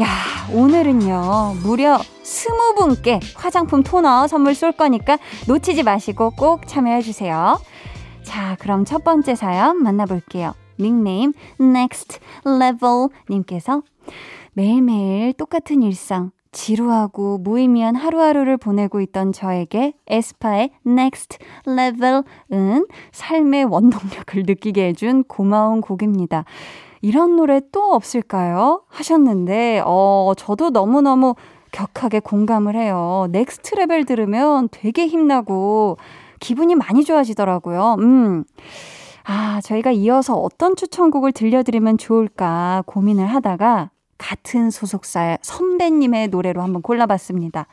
야, 0.00 0.06
오늘은요, 0.52 1.58
무려 1.62 2.00
20분께 2.24 3.20
화장품 3.36 3.84
토너 3.84 4.26
선물 4.26 4.56
쏠 4.56 4.72
거니까 4.72 5.16
놓치지 5.46 5.84
마시고 5.84 6.30
꼭 6.30 6.66
참여해주세요. 6.66 7.60
자, 8.24 8.56
그럼 8.58 8.84
첫 8.84 9.04
번째 9.04 9.36
사연 9.36 9.80
만나볼게요. 9.80 10.54
닉네임 10.80 11.32
next 11.60 12.18
level 12.46 13.08
님께서 13.28 13.82
매일매일 14.52 15.32
똑같은 15.34 15.82
일상 15.82 16.30
지루하고 16.52 17.38
무의미한 17.38 17.94
하루하루를 17.94 18.56
보내고 18.56 19.00
있던 19.00 19.32
저에게 19.32 19.94
에스파의 20.08 20.70
Next 20.86 21.38
Level은 21.66 22.86
삶의 23.12 23.64
원동력을 23.64 24.42
느끼게 24.46 24.88
해준 24.88 25.22
고마운 25.24 25.80
곡입니다. 25.80 26.44
이런 27.02 27.36
노래 27.36 27.60
또 27.72 27.94
없을까요? 27.94 28.82
하셨는데, 28.88 29.82
어, 29.86 30.32
저도 30.36 30.70
너무너무 30.70 31.34
격하게 31.72 32.20
공감을 32.20 32.74
해요. 32.74 33.28
Next 33.30 33.76
Level 33.76 34.04
들으면 34.04 34.68
되게 34.72 35.06
힘나고 35.06 35.96
기분이 36.40 36.74
많이 36.74 37.04
좋아지더라고요. 37.04 37.96
음. 38.00 38.44
아, 39.32 39.60
저희가 39.60 39.92
이어서 39.92 40.34
어떤 40.34 40.74
추천곡을 40.74 41.30
들려드리면 41.30 41.98
좋을까 41.98 42.82
고민을 42.86 43.26
하다가 43.28 43.90
같은 44.18 44.70
소속사 44.70 45.38
선배님의 45.40 46.28
노래로 46.28 46.60
한번 46.60 46.82
골라봤습니다. 46.82 47.68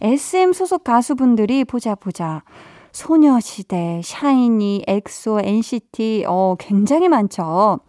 SM 0.00 0.52
소속 0.52 0.84
가수분들이 0.84 1.64
보자 1.64 1.96
보자. 1.96 2.44
소녀시대, 2.92 4.02
샤이니, 4.04 4.84
엑소, 4.86 5.40
NCT, 5.42 6.26
어, 6.28 6.54
굉장히 6.60 7.08
많죠. 7.08 7.80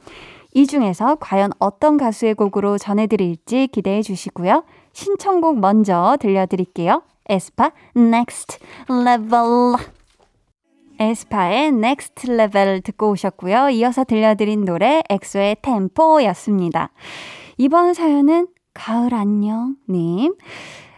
이 0.56 0.66
중에서 0.66 1.18
과연 1.20 1.52
어떤 1.60 1.98
가수의 1.98 2.34
곡으로 2.34 2.80
전해드릴지 2.80 3.68
기대해 3.72 4.02
주시고요. 4.02 4.64
신청곡 4.94 5.60
먼저 5.60 6.18
들려드릴게요. 6.20 7.04
에스파, 7.30 7.70
Next 7.96 8.58
Level. 8.90 9.95
에스파의 11.00 11.68
Next 11.68 12.32
Level 12.32 12.82
듣고 12.82 13.12
오셨고요. 13.12 13.70
이어서 13.70 14.04
들려드린 14.04 14.66
노래 14.66 15.02
엑소의 15.10 15.58
템포였습니다. 15.62 16.92
이번 17.58 17.94
사연은 17.94 18.48
가을 18.74 19.14
안녕 19.14 19.76
님. 19.90 20.36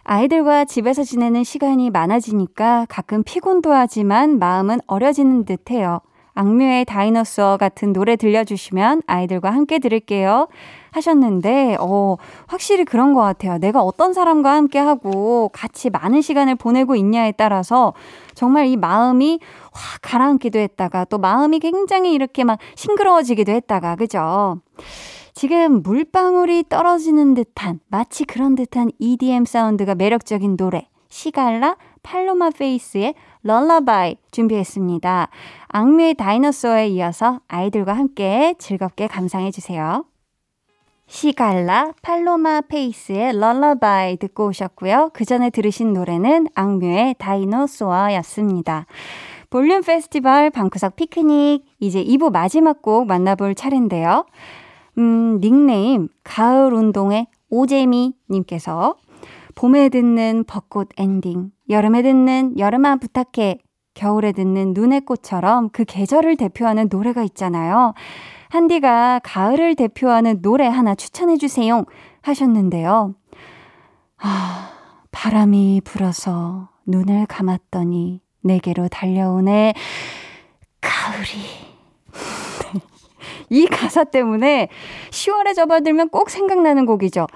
아이들과 0.04 0.64
집에서 0.64 1.04
지내는 1.04 1.44
시간이 1.44 1.90
많아지니까 1.90 2.86
가끔 2.88 3.22
피곤도 3.22 3.72
하지만 3.72 4.38
마음은 4.38 4.80
어려지는 4.86 5.44
듯 5.44 5.70
해요. 5.70 6.00
악뮤의 6.38 6.84
다이너스어 6.84 7.56
같은 7.56 7.92
노래 7.92 8.14
들려주시면 8.14 9.02
아이들과 9.08 9.50
함께 9.50 9.80
들을게요. 9.80 10.46
하셨는데, 10.92 11.76
어, 11.80 12.16
확실히 12.46 12.84
그런 12.84 13.12
것 13.12 13.22
같아요. 13.22 13.58
내가 13.58 13.82
어떤 13.82 14.12
사람과 14.12 14.54
함께 14.54 14.78
하고 14.78 15.50
같이 15.52 15.90
많은 15.90 16.20
시간을 16.20 16.54
보내고 16.54 16.94
있냐에 16.94 17.32
따라서 17.32 17.92
정말 18.34 18.68
이 18.68 18.76
마음이 18.76 19.40
확 19.72 20.00
가라앉기도 20.00 20.60
했다가 20.60 21.06
또 21.06 21.18
마음이 21.18 21.58
굉장히 21.58 22.12
이렇게 22.12 22.44
막 22.44 22.60
싱그러워지기도 22.76 23.50
했다가, 23.50 23.96
그죠? 23.96 24.60
지금 25.34 25.82
물방울이 25.82 26.66
떨어지는 26.68 27.34
듯한, 27.34 27.80
마치 27.88 28.24
그런 28.24 28.54
듯한 28.54 28.92
EDM 29.00 29.44
사운드가 29.44 29.96
매력적인 29.96 30.56
노래. 30.56 30.88
시갈라 31.08 31.76
팔로마 32.02 32.50
페이스의 32.50 33.14
럴러바이 33.48 34.16
준비했습니다. 34.30 35.28
악뮤의 35.68 36.14
다이너소어에 36.16 36.88
이어서 36.88 37.40
아이들과 37.48 37.94
함께 37.94 38.54
즐겁게 38.58 39.06
감상해 39.06 39.50
주세요. 39.50 40.04
시갈라 41.06 41.94
팔로마 42.02 42.60
페이스의 42.60 43.38
Lullaby 43.38 44.18
듣고 44.18 44.48
오셨고요. 44.48 45.12
그 45.14 45.24
전에 45.24 45.48
들으신 45.48 45.94
노래는 45.94 46.48
악뮤의 46.54 47.14
Dinosaur였습니다. 47.18 48.84
볼륨 49.48 49.80
페스티벌 49.80 50.50
방구석 50.50 50.96
피크닉 50.96 51.64
이제 51.80 52.04
2부 52.04 52.30
마지막 52.30 52.82
곡 52.82 53.06
만나볼 53.06 53.54
차례인데요. 53.54 54.26
음, 54.98 55.40
닉네임 55.40 56.08
가을 56.22 56.74
운동의 56.74 57.28
오재미 57.48 58.12
님께서 58.28 58.96
봄에 59.58 59.88
듣는 59.88 60.44
벚꽃 60.46 60.90
엔딩, 60.98 61.50
여름에 61.68 62.02
듣는 62.02 62.56
여름아 62.60 62.98
부탁해, 62.98 63.58
겨울에 63.92 64.30
듣는 64.30 64.72
눈의 64.72 65.00
꽃처럼 65.00 65.70
그 65.70 65.84
계절을 65.84 66.36
대표하는 66.36 66.86
노래가 66.88 67.24
있잖아요. 67.24 67.92
한디가 68.50 69.18
가을을 69.24 69.74
대표하는 69.74 70.42
노래 70.42 70.68
하나 70.68 70.94
추천해 70.94 71.36
주세요 71.36 71.84
하셨는데요. 72.22 73.16
아, 74.18 74.70
바람이 75.10 75.80
불어서 75.84 76.68
눈을 76.86 77.26
감았더니 77.26 78.20
내게로 78.44 78.86
달려오네 78.86 79.74
가을이. 80.80 81.68
이 83.50 83.66
가사 83.66 84.04
때문에 84.04 84.68
10월에 85.10 85.56
접어들면 85.56 86.10
꼭 86.10 86.30
생각나는 86.30 86.86
곡이죠. 86.86 87.26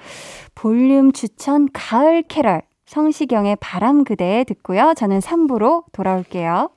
볼륨 0.63 1.11
추천 1.11 1.67
가을 1.73 2.21
캐럴 2.21 2.61
성시경의 2.85 3.57
바람 3.59 4.05
그대 4.05 4.45
듣고요. 4.47 4.93
저는 4.95 5.19
3부로 5.19 5.83
돌아올게요. 5.91 6.69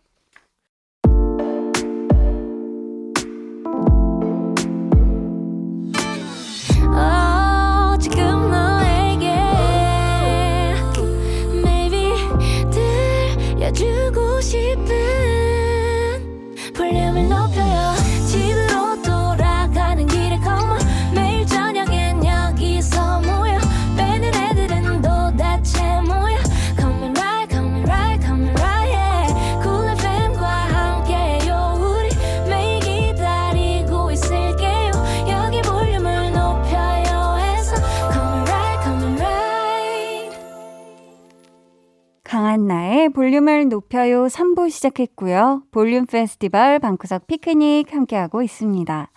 볼륨을 43.27 43.69
높여요 43.69 44.27
3부 44.27 44.71
시작했고요. 44.71 45.65
볼륨 45.73 46.07
페스티벌 46.07 46.79
방구석 46.79 47.27
피크닉 47.27 47.93
함께하고 47.93 48.41
있습니다. 48.41 49.11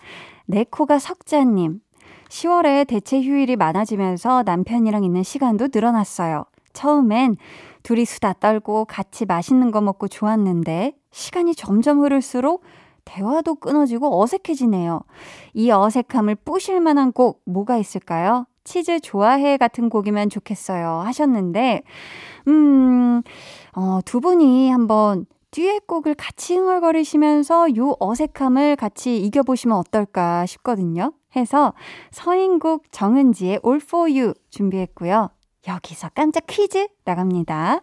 네코가 0.46 0.98
석자님. 0.98 1.78
10월에 2.28 2.88
대체 2.88 3.22
휴일이 3.22 3.54
많아지면서 3.54 4.42
남편이랑 4.42 5.04
있는 5.04 5.22
시간도 5.22 5.68
늘어났어요. 5.72 6.44
처음엔 6.72 7.36
둘이 7.84 8.04
수다 8.04 8.32
떨고 8.32 8.84
같이 8.86 9.26
맛있는 9.26 9.70
거 9.70 9.80
먹고 9.80 10.08
좋았는데 10.08 10.94
시간이 11.12 11.54
점점 11.54 12.00
흐를수록 12.00 12.64
대화도 13.04 13.56
끊어지고 13.56 14.20
어색해지네요. 14.20 15.02
이 15.54 15.70
어색함을 15.70 16.34
뿌실 16.34 16.80
만한 16.80 17.12
곡 17.12 17.42
뭐가 17.44 17.76
있을까요? 17.76 18.46
치즈 18.64 19.00
좋아해 19.00 19.56
같은 19.56 19.88
곡이면 19.88 20.30
좋겠어요. 20.30 21.00
하셨는데, 21.04 21.82
음, 22.48 23.22
어, 23.74 24.00
두 24.04 24.20
분이 24.20 24.70
한번 24.70 25.26
듀엣곡을 25.50 26.14
같이 26.14 26.56
흥얼거리시면서 26.56 27.76
요 27.76 27.94
어색함을 27.98 28.76
같이 28.76 29.18
이겨보시면 29.18 29.76
어떨까 29.76 30.46
싶거든요. 30.46 31.12
해서 31.36 31.74
서인국 32.10 32.84
정은지의 32.90 33.60
All 33.64 33.80
For 33.82 34.10
You 34.10 34.34
준비했고요. 34.50 35.30
여기서 35.68 36.10
깜짝 36.14 36.44
퀴즈 36.46 36.88
나갑니다. 37.04 37.82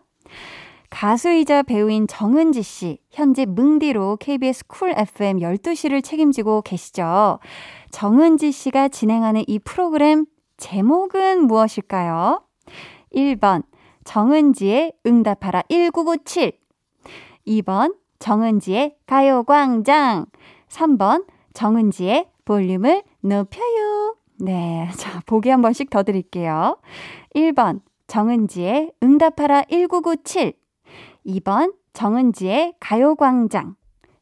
가수이자 0.90 1.64
배우인 1.64 2.08
정은지 2.08 2.64
씨, 2.64 3.00
현재 3.12 3.46
뭉디로 3.46 4.18
KBS 4.18 4.68
쿨 4.68 4.94
FM 4.96 5.40
12시를 5.40 6.04
책임지고 6.04 6.62
계시죠. 6.62 7.40
정은지 7.92 8.52
씨가 8.52 8.88
진행하는 8.88 9.44
이 9.48 9.60
프로그램 9.60 10.26
제목은 10.56 11.46
무엇일까요? 11.46 12.42
1번, 13.14 13.64
정은지의 14.08 14.94
응답하라 15.06 15.64
1997. 15.70 16.54
2번, 17.46 17.94
정은지의 18.20 18.96
가요광장. 19.06 20.28
3번, 20.70 21.26
정은지의 21.54 22.30
볼륨을 22.46 23.04
높여요. 23.20 24.16
네. 24.40 24.88
자, 24.96 25.22
보기 25.26 25.50
한 25.50 25.62
번씩 25.62 25.90
더 25.90 26.04
드릴게요. 26.04 26.78
1번, 27.36 27.82
정은지의 28.08 28.94
응답하라 29.04 29.64
1997. 29.64 30.54
2번, 31.26 31.74
정은지의 31.92 32.76
가요광장. 32.80 33.76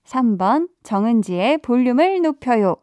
3번, 0.04 0.68
정은지의 0.82 1.60
볼륨을 1.60 2.24
높여요. 2.24 2.78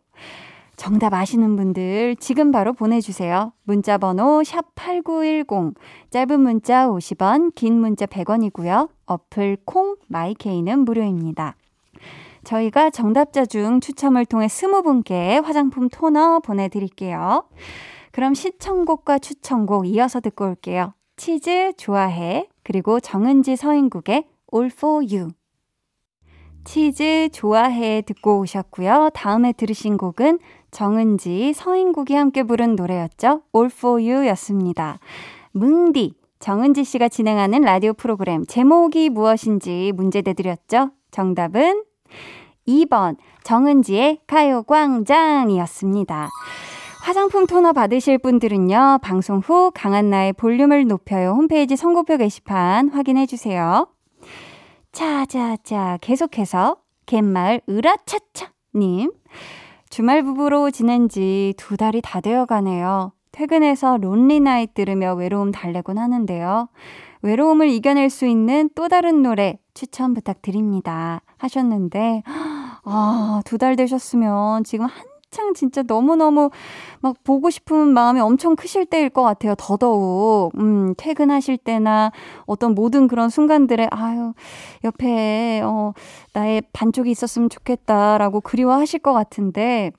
정답 0.82 1.14
아시는 1.14 1.54
분들 1.54 2.16
지금 2.16 2.50
바로 2.50 2.72
보내주세요. 2.72 3.52
문자 3.62 3.98
번호 3.98 4.42
샵8910, 4.42 5.76
짧은 6.10 6.40
문자 6.40 6.88
50원, 6.88 7.54
긴 7.54 7.78
문자 7.78 8.04
100원이고요. 8.04 8.88
어플 9.06 9.58
콩, 9.64 9.94
마이케이는 10.08 10.80
무료입니다. 10.80 11.54
저희가 12.42 12.90
정답자 12.90 13.46
중 13.46 13.78
추첨을 13.78 14.26
통해 14.26 14.48
20분께 14.48 15.40
화장품 15.44 15.88
토너 15.88 16.40
보내드릴게요. 16.40 17.44
그럼 18.10 18.34
시청곡과 18.34 19.20
추천곡 19.20 19.86
이어서 19.86 20.18
듣고 20.18 20.46
올게요. 20.46 20.94
치즈 21.16 21.74
좋아해, 21.76 22.48
그리고 22.64 22.98
정은지 22.98 23.54
서인국의 23.54 24.24
All 24.52 24.72
for 24.74 25.06
You. 25.08 25.28
치즈 26.64 27.28
좋아해 27.32 28.02
듣고 28.02 28.40
오셨고요. 28.40 29.10
다음에 29.14 29.52
들으신 29.52 29.96
곡은 29.96 30.38
정은지, 30.70 31.52
서인국이 31.54 32.14
함께 32.14 32.42
부른 32.42 32.76
노래였죠. 32.76 33.42
All 33.54 33.70
for 33.70 34.02
You 34.02 34.26
였습니다. 34.28 34.98
뭉디, 35.52 36.14
정은지 36.38 36.84
씨가 36.84 37.08
진행하는 37.08 37.60
라디오 37.60 37.92
프로그램 37.92 38.46
제목이 38.46 39.10
무엇인지 39.10 39.92
문제 39.94 40.22
내드렸죠. 40.22 40.92
정답은 41.10 41.84
2번 42.66 43.16
정은지의 43.44 44.20
가요광장이었습니다. 44.26 46.30
화장품 47.04 47.46
토너 47.46 47.72
받으실 47.72 48.18
분들은요, 48.18 48.98
방송 49.02 49.38
후 49.38 49.70
강한나의 49.74 50.32
볼륨을 50.34 50.86
높여요 50.86 51.30
홈페이지 51.30 51.76
선고표 51.76 52.16
게시판 52.16 52.90
확인해 52.90 53.26
주세요. 53.26 53.88
자, 54.92 55.24
자, 55.26 55.56
자, 55.62 55.98
계속해서 56.00 56.76
갯마을 57.06 57.62
으라차차님. 57.68 59.10
주말 59.88 60.22
부부로 60.22 60.70
지낸 60.70 61.08
지 61.08 61.54
두 61.56 61.76
달이 61.76 62.00
다 62.02 62.20
되어 62.20 62.44
가네요. 62.46 63.12
퇴근해서 63.32 63.96
론리 63.96 64.40
나잇 64.40 64.74
들으며 64.74 65.14
외로움 65.14 65.50
달래곤 65.50 65.96
하는데요. 65.98 66.68
외로움을 67.22 67.68
이겨낼 67.70 68.10
수 68.10 68.26
있는 68.26 68.68
또 68.74 68.88
다른 68.88 69.22
노래 69.22 69.58
추천 69.74 70.12
부탁드립니다. 70.12 71.22
하셨는데, 71.38 72.22
아, 72.84 73.40
두 73.46 73.56
달 73.58 73.76
되셨으면 73.76 74.64
지금 74.64 74.86
한 74.86 75.06
창 75.32 75.54
진짜 75.54 75.82
너무너무 75.82 76.50
막 77.00 77.16
보고 77.24 77.50
싶은 77.50 77.88
마음이 77.88 78.20
엄청 78.20 78.54
크실 78.54 78.86
때일 78.86 79.08
것 79.10 79.22
같아요. 79.22 79.54
더더욱. 79.58 80.52
음, 80.60 80.94
퇴근하실 80.96 81.58
때나 81.58 82.12
어떤 82.46 82.74
모든 82.74 83.08
그런 83.08 83.28
순간들에, 83.30 83.88
아유, 83.90 84.34
옆에, 84.84 85.62
어, 85.64 85.94
나의 86.34 86.62
반쪽이 86.72 87.10
있었으면 87.10 87.48
좋겠다라고 87.48 88.42
그리워하실 88.42 89.00
것 89.00 89.12
같은데, 89.12 89.90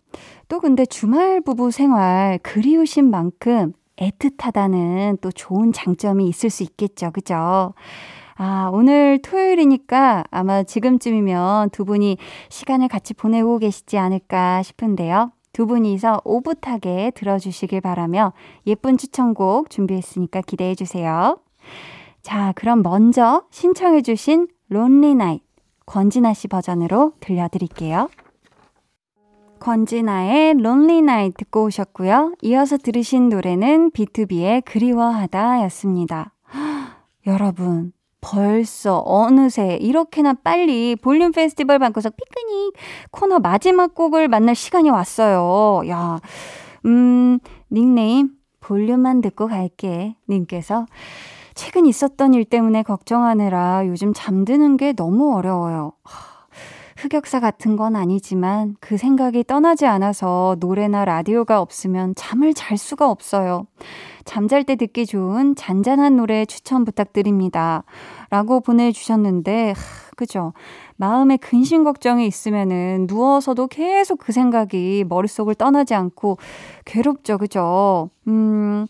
또 0.47 0.59
근데 0.59 0.85
주말 0.85 1.41
부부 1.41 1.71
생활 1.71 2.39
그리우신 2.43 3.09
만큼 3.09 3.73
애틋하다는 3.97 5.19
또 5.21 5.31
좋은 5.31 5.73
장점이 5.73 6.27
있을 6.27 6.49
수 6.49 6.63
있겠죠. 6.63 7.11
그죠? 7.11 7.73
아, 8.35 8.69
오늘 8.73 9.19
토요일이니까 9.21 10.25
아마 10.31 10.63
지금쯤이면 10.63 11.69
두 11.69 11.85
분이 11.85 12.17
시간을 12.49 12.87
같이 12.87 13.13
보내고 13.13 13.59
계시지 13.59 13.97
않을까 13.97 14.63
싶은데요. 14.63 15.31
두 15.53 15.67
분이서 15.67 16.21
오붓하게 16.25 17.11
들어주시길 17.15 17.81
바라며 17.81 18.33
예쁜 18.65 18.97
추천곡 18.97 19.69
준비했으니까 19.69 20.41
기대해 20.41 20.73
주세요. 20.73 21.37
자, 22.23 22.53
그럼 22.55 22.81
먼저 22.81 23.43
신청해 23.51 24.01
주신 24.01 24.47
Lonely 24.69 25.13
Night 25.13 25.41
권진아 25.85 26.33
씨 26.33 26.47
버전으로 26.47 27.13
들려드릴게요. 27.19 28.09
권진아의 29.59 30.55
Lonely 30.55 31.01
Night 31.01 31.36
듣고 31.37 31.65
오셨고요. 31.65 32.33
이어서 32.41 32.77
들으신 32.77 33.29
노래는 33.29 33.91
BTOB의 33.91 34.63
그리워하다 34.65 35.63
였습니다. 35.63 36.33
여러분, 37.27 37.93
벌써 38.23 39.03
어느새 39.05 39.75
이렇게나 39.81 40.33
빨리 40.33 40.95
볼륨 40.95 41.33
페스티벌 41.33 41.77
방구석 41.77 42.15
피크닉 42.15 42.73
코너 43.12 43.39
마지막 43.39 43.93
곡을 43.93 44.29
만날 44.29 44.55
시간이 44.55 44.89
왔어요. 44.89 45.88
야, 45.89 46.21
음, 46.86 47.39
닉네임 47.69 48.29
볼륨만 48.62 49.19
듣고 49.21 49.47
갈게. 49.47 50.15
님께서 50.29 50.86
최근 51.53 51.86
있었던 51.86 52.33
일 52.33 52.45
때문에 52.45 52.83
걱정하느라 52.83 53.86
요즘 53.88 54.13
잠드는 54.13 54.77
게 54.77 54.93
너무 54.93 55.36
어려워요. 55.36 55.91
흑역사 57.03 57.41
같은 57.41 57.75
건 57.75 57.97
아니지만 57.97 58.77
그 58.79 58.95
생각이 58.95 59.43
떠나지 59.43 59.85
않아서 59.85 60.55
노래나 60.61 61.03
라디오가 61.03 61.59
없으면 61.59 62.15
잠을 62.15 62.53
잘 62.53 62.77
수가 62.77 63.09
없어요. 63.11 63.67
잠잘 64.23 64.63
때 64.63 64.77
듣기 64.77 65.05
좋은 65.05 65.55
잔잔한 65.55 66.15
노래 66.15 66.45
추천 66.45 66.85
부탁드립니다. 66.85 67.83
라고 68.29 68.61
보내주셨는데, 68.61 69.71
하, 69.71 69.75
그죠? 70.15 70.53
마음에 70.95 71.35
근심 71.35 71.83
걱정이 71.83 72.25
있으면은 72.25 73.07
누워서도 73.09 73.67
계속 73.67 74.19
그 74.19 74.31
생각이 74.31 75.03
머릿속을 75.09 75.55
떠나지 75.55 75.95
않고 75.95 76.37
괴롭죠, 76.85 77.37
그죠? 77.37 78.11
음, 78.27 78.87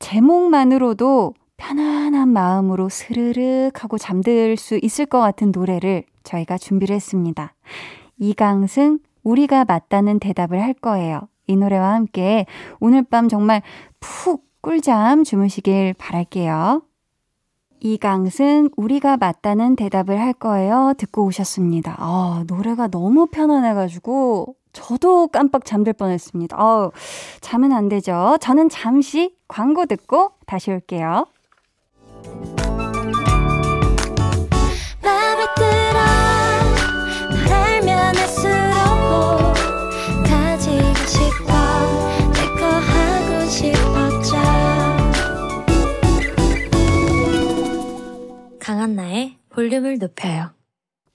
제목만으로도 0.00 1.34
편안한 1.56 2.28
마음으로 2.28 2.88
스르륵 2.88 3.82
하고 3.82 3.98
잠들 3.98 4.56
수 4.56 4.78
있을 4.82 5.06
것 5.06 5.20
같은 5.20 5.52
노래를 5.52 6.04
저희가 6.22 6.58
준비를 6.58 6.94
했습니다. 6.94 7.54
이강승, 8.18 8.98
우리가 9.22 9.64
맞다는 9.64 10.18
대답을 10.18 10.62
할 10.62 10.74
거예요. 10.74 11.28
이 11.46 11.56
노래와 11.56 11.94
함께 11.94 12.46
오늘 12.80 13.02
밤 13.02 13.28
정말 13.28 13.62
푹 14.00 14.44
꿀잠 14.60 15.24
주무시길 15.24 15.94
바랄게요. 15.98 16.82
이강승, 17.80 18.70
우리가 18.76 19.16
맞다는 19.16 19.76
대답을 19.76 20.18
할 20.20 20.32
거예요. 20.32 20.94
듣고 20.96 21.24
오셨습니다. 21.26 21.94
아, 21.98 22.42
노래가 22.48 22.88
너무 22.88 23.26
편안해가지고, 23.26 24.56
저도 24.72 25.28
깜빡 25.28 25.64
잠들 25.64 25.94
뻔 25.94 26.10
했습니다. 26.10 26.56
아 26.58 26.90
잠은 27.40 27.72
안 27.72 27.88
되죠. 27.88 28.36
저는 28.40 28.68
잠시 28.68 29.34
광고 29.48 29.86
듣고 29.86 30.32
다시 30.46 30.70
올게요. 30.70 31.26
강한나의 48.86 49.38
볼륨을 49.48 49.98
높여요. 49.98 50.50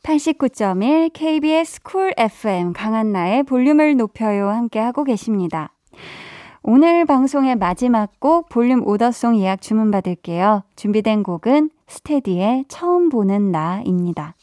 89.1 0.03 1.11
KBS 1.13 1.81
쿨 1.83 2.13
FM 2.17 2.73
강한나의 2.73 3.43
볼륨을 3.43 3.95
높여요 3.97 4.49
함께 4.49 4.79
하고 4.79 5.03
계십니다. 5.03 5.73
오늘 6.63 7.05
방송의 7.05 7.55
마지막 7.55 8.19
곡 8.19 8.47
볼륨 8.47 8.87
오더송 8.87 9.39
예약 9.39 9.61
주문 9.61 9.89
받을게요. 9.89 10.63
준비된 10.75 11.23
곡은 11.23 11.71
스테디의 11.87 12.65
처음 12.67 13.09
보는 13.09 13.51
나입니다. 13.51 14.35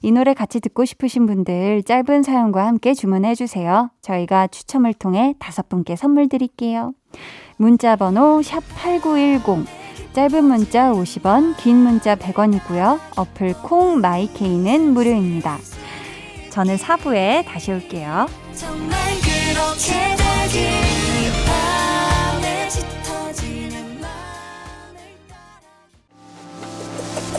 이 0.00 0.12
노래 0.12 0.34
같이 0.34 0.60
듣고 0.60 0.84
싶으신 0.84 1.26
분들 1.26 1.82
짧은 1.82 2.22
사연과 2.22 2.64
함께 2.64 2.94
주문해 2.94 3.34
주세요. 3.34 3.90
저희가 4.02 4.46
추첨을 4.46 4.94
통해 4.94 5.34
다섯 5.40 5.68
분께 5.68 5.96
선물 5.96 6.28
드릴게요. 6.28 6.92
문자 7.56 7.96
번호 7.96 8.40
샵 8.42 8.62
8910 8.76 9.66
짧은 10.12 10.44
문자 10.44 10.92
50원, 10.92 11.56
긴 11.56 11.78
문자 11.78 12.14
100원이고요. 12.14 13.00
어플 13.16 13.54
콩 13.64 14.00
마이케이는 14.00 14.94
무료입니다. 14.94 15.58
저는 16.50 16.76
4부에 16.76 17.44
다시 17.44 17.72
올게요. 17.72 18.28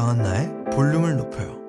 강한나의 0.00 0.64
볼륨을 0.72 1.18
높여요. 1.18 1.60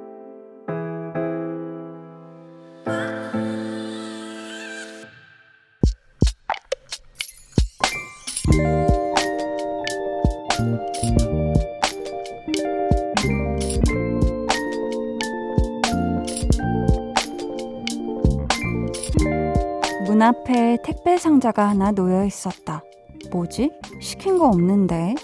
문 20.06 20.22
앞에 20.22 20.78
택배 20.86 21.17
상자가 21.17 21.67
하나 21.67 21.91
놓여 21.91 22.24
있었다. 22.24 22.82
뭐지? 23.30 23.72
시킨 24.00 24.38
거 24.38 24.48
없는데? 24.48 25.15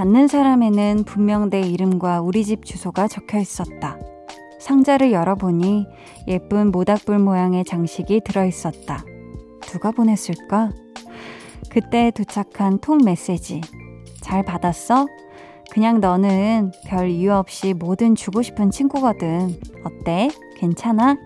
받는 0.00 0.28
사람에는 0.28 1.04
분명 1.04 1.50
내 1.50 1.60
이름과 1.60 2.22
우리 2.22 2.42
집 2.42 2.64
주소가 2.64 3.06
적혀 3.06 3.38
있었다. 3.38 3.98
상자를 4.58 5.12
열어보니 5.12 5.86
예쁜 6.26 6.70
모닥불 6.70 7.18
모양의 7.18 7.66
장식이 7.66 8.22
들어 8.24 8.46
있었다. 8.46 9.04
누가 9.60 9.90
보냈을까? 9.90 10.70
그때 11.68 12.10
도착한 12.12 12.78
통 12.78 13.00
메시지. 13.04 13.60
잘 14.22 14.42
받았어? 14.42 15.06
그냥 15.70 16.00
너는 16.00 16.72
별 16.86 17.10
이유 17.10 17.34
없이 17.34 17.74
뭐든 17.74 18.14
주고 18.14 18.40
싶은 18.40 18.70
친구거든. 18.70 19.54
어때? 19.84 20.30
괜찮아? 20.56 21.18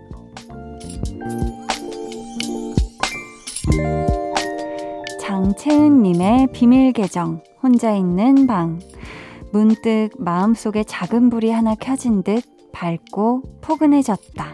장채은님의 5.20 6.48
비밀 6.50 6.92
계정. 6.92 7.40
혼자 7.64 7.94
있는 7.94 8.46
방. 8.46 8.78
문득 9.50 10.10
마음속에 10.18 10.84
작은 10.84 11.30
불이 11.30 11.50
하나 11.50 11.74
켜진 11.74 12.22
듯 12.22 12.44
밝고 12.72 13.60
포근해졌다. 13.62 14.44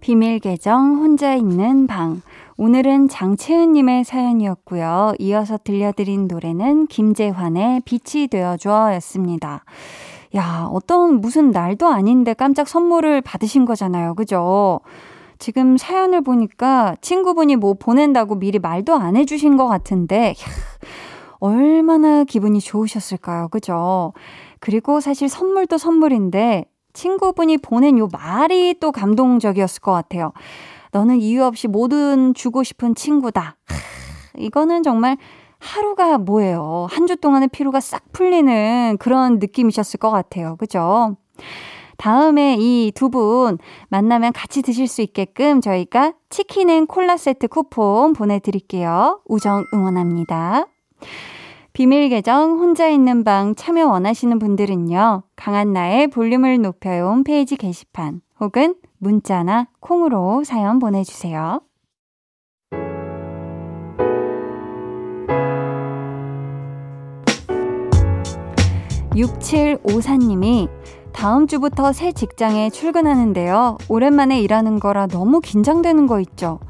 비밀 0.00 0.40
계정 0.40 0.96
혼자 0.96 1.36
있는 1.36 1.86
방. 1.86 2.20
오늘은 2.56 3.06
장채은님의 3.08 4.02
사연이었고요. 4.02 5.12
이어서 5.20 5.56
들려드린 5.56 6.26
노래는 6.26 6.88
김재환의 6.88 7.82
빛이 7.84 8.26
되어줘 8.26 8.94
였습니다. 8.94 9.64
야, 10.36 10.68
어떤 10.70 11.20
무슨 11.20 11.50
날도 11.50 11.88
아닌데 11.88 12.34
깜짝 12.34 12.68
선물을 12.68 13.20
받으신 13.22 13.64
거잖아요. 13.64 14.14
그죠? 14.14 14.80
지금 15.38 15.76
사연을 15.76 16.20
보니까 16.20 16.94
친구분이 17.00 17.56
뭐 17.56 17.74
보낸다고 17.74 18.36
미리 18.36 18.58
말도 18.58 18.94
안 18.94 19.16
해주신 19.16 19.56
것 19.56 19.66
같은데, 19.66 20.28
야, 20.28 20.34
얼마나 21.40 22.24
기분이 22.24 22.60
좋으셨을까요? 22.60 23.48
그죠? 23.48 24.12
그리고 24.60 25.00
사실 25.00 25.28
선물도 25.28 25.78
선물인데, 25.78 26.66
친구분이 26.92 27.58
보낸 27.58 27.98
요 27.98 28.08
말이 28.12 28.74
또 28.80 28.92
감동적이었을 28.92 29.80
것 29.80 29.92
같아요. 29.92 30.32
너는 30.92 31.20
이유 31.20 31.44
없이 31.44 31.68
뭐든 31.68 32.34
주고 32.34 32.62
싶은 32.62 32.94
친구다. 32.94 33.56
이거는 34.36 34.82
정말 34.82 35.16
하루가 35.60 36.18
뭐예요? 36.18 36.86
한 36.90 37.06
주 37.06 37.16
동안의 37.16 37.48
피로가 37.48 37.80
싹 37.80 38.12
풀리는 38.12 38.96
그런 38.98 39.38
느낌이셨을 39.38 39.98
것 39.98 40.10
같아요. 40.10 40.56
그죠? 40.56 41.16
다음에 41.96 42.56
이 42.58 42.92
두 42.94 43.08
분 43.10 43.58
만나면 43.88 44.32
같이 44.32 44.62
드실 44.62 44.86
수 44.88 45.02
있게끔 45.02 45.60
저희가 45.60 46.14
치킨 46.30 46.70
and 46.70 46.86
콜라 46.86 47.16
세트 47.16 47.48
쿠폰 47.48 48.12
보내드릴게요. 48.14 49.20
우정 49.26 49.64
응원합니다. 49.74 50.66
비밀 51.72 52.08
계정 52.08 52.58
혼자 52.58 52.88
있는 52.88 53.22
방 53.24 53.54
참여 53.54 53.86
원하시는 53.86 54.38
분들은요. 54.38 55.22
강한나의 55.36 56.08
볼륨을 56.08 56.60
높여요 56.62 57.08
홈페이지 57.08 57.56
게시판 57.56 58.22
혹은 58.40 58.74
문자나 58.98 59.68
콩으로 59.80 60.42
사연 60.44 60.78
보내주세요. 60.78 61.60
6754님이 69.12 70.68
다음 71.12 71.46
주부터 71.46 71.92
새 71.92 72.12
직장에 72.12 72.70
출근하는데요. 72.70 73.78
오랜만에 73.88 74.40
일하는 74.40 74.78
거라 74.78 75.06
너무 75.06 75.40
긴장되는 75.40 76.06
거 76.06 76.20
있죠. 76.20 76.60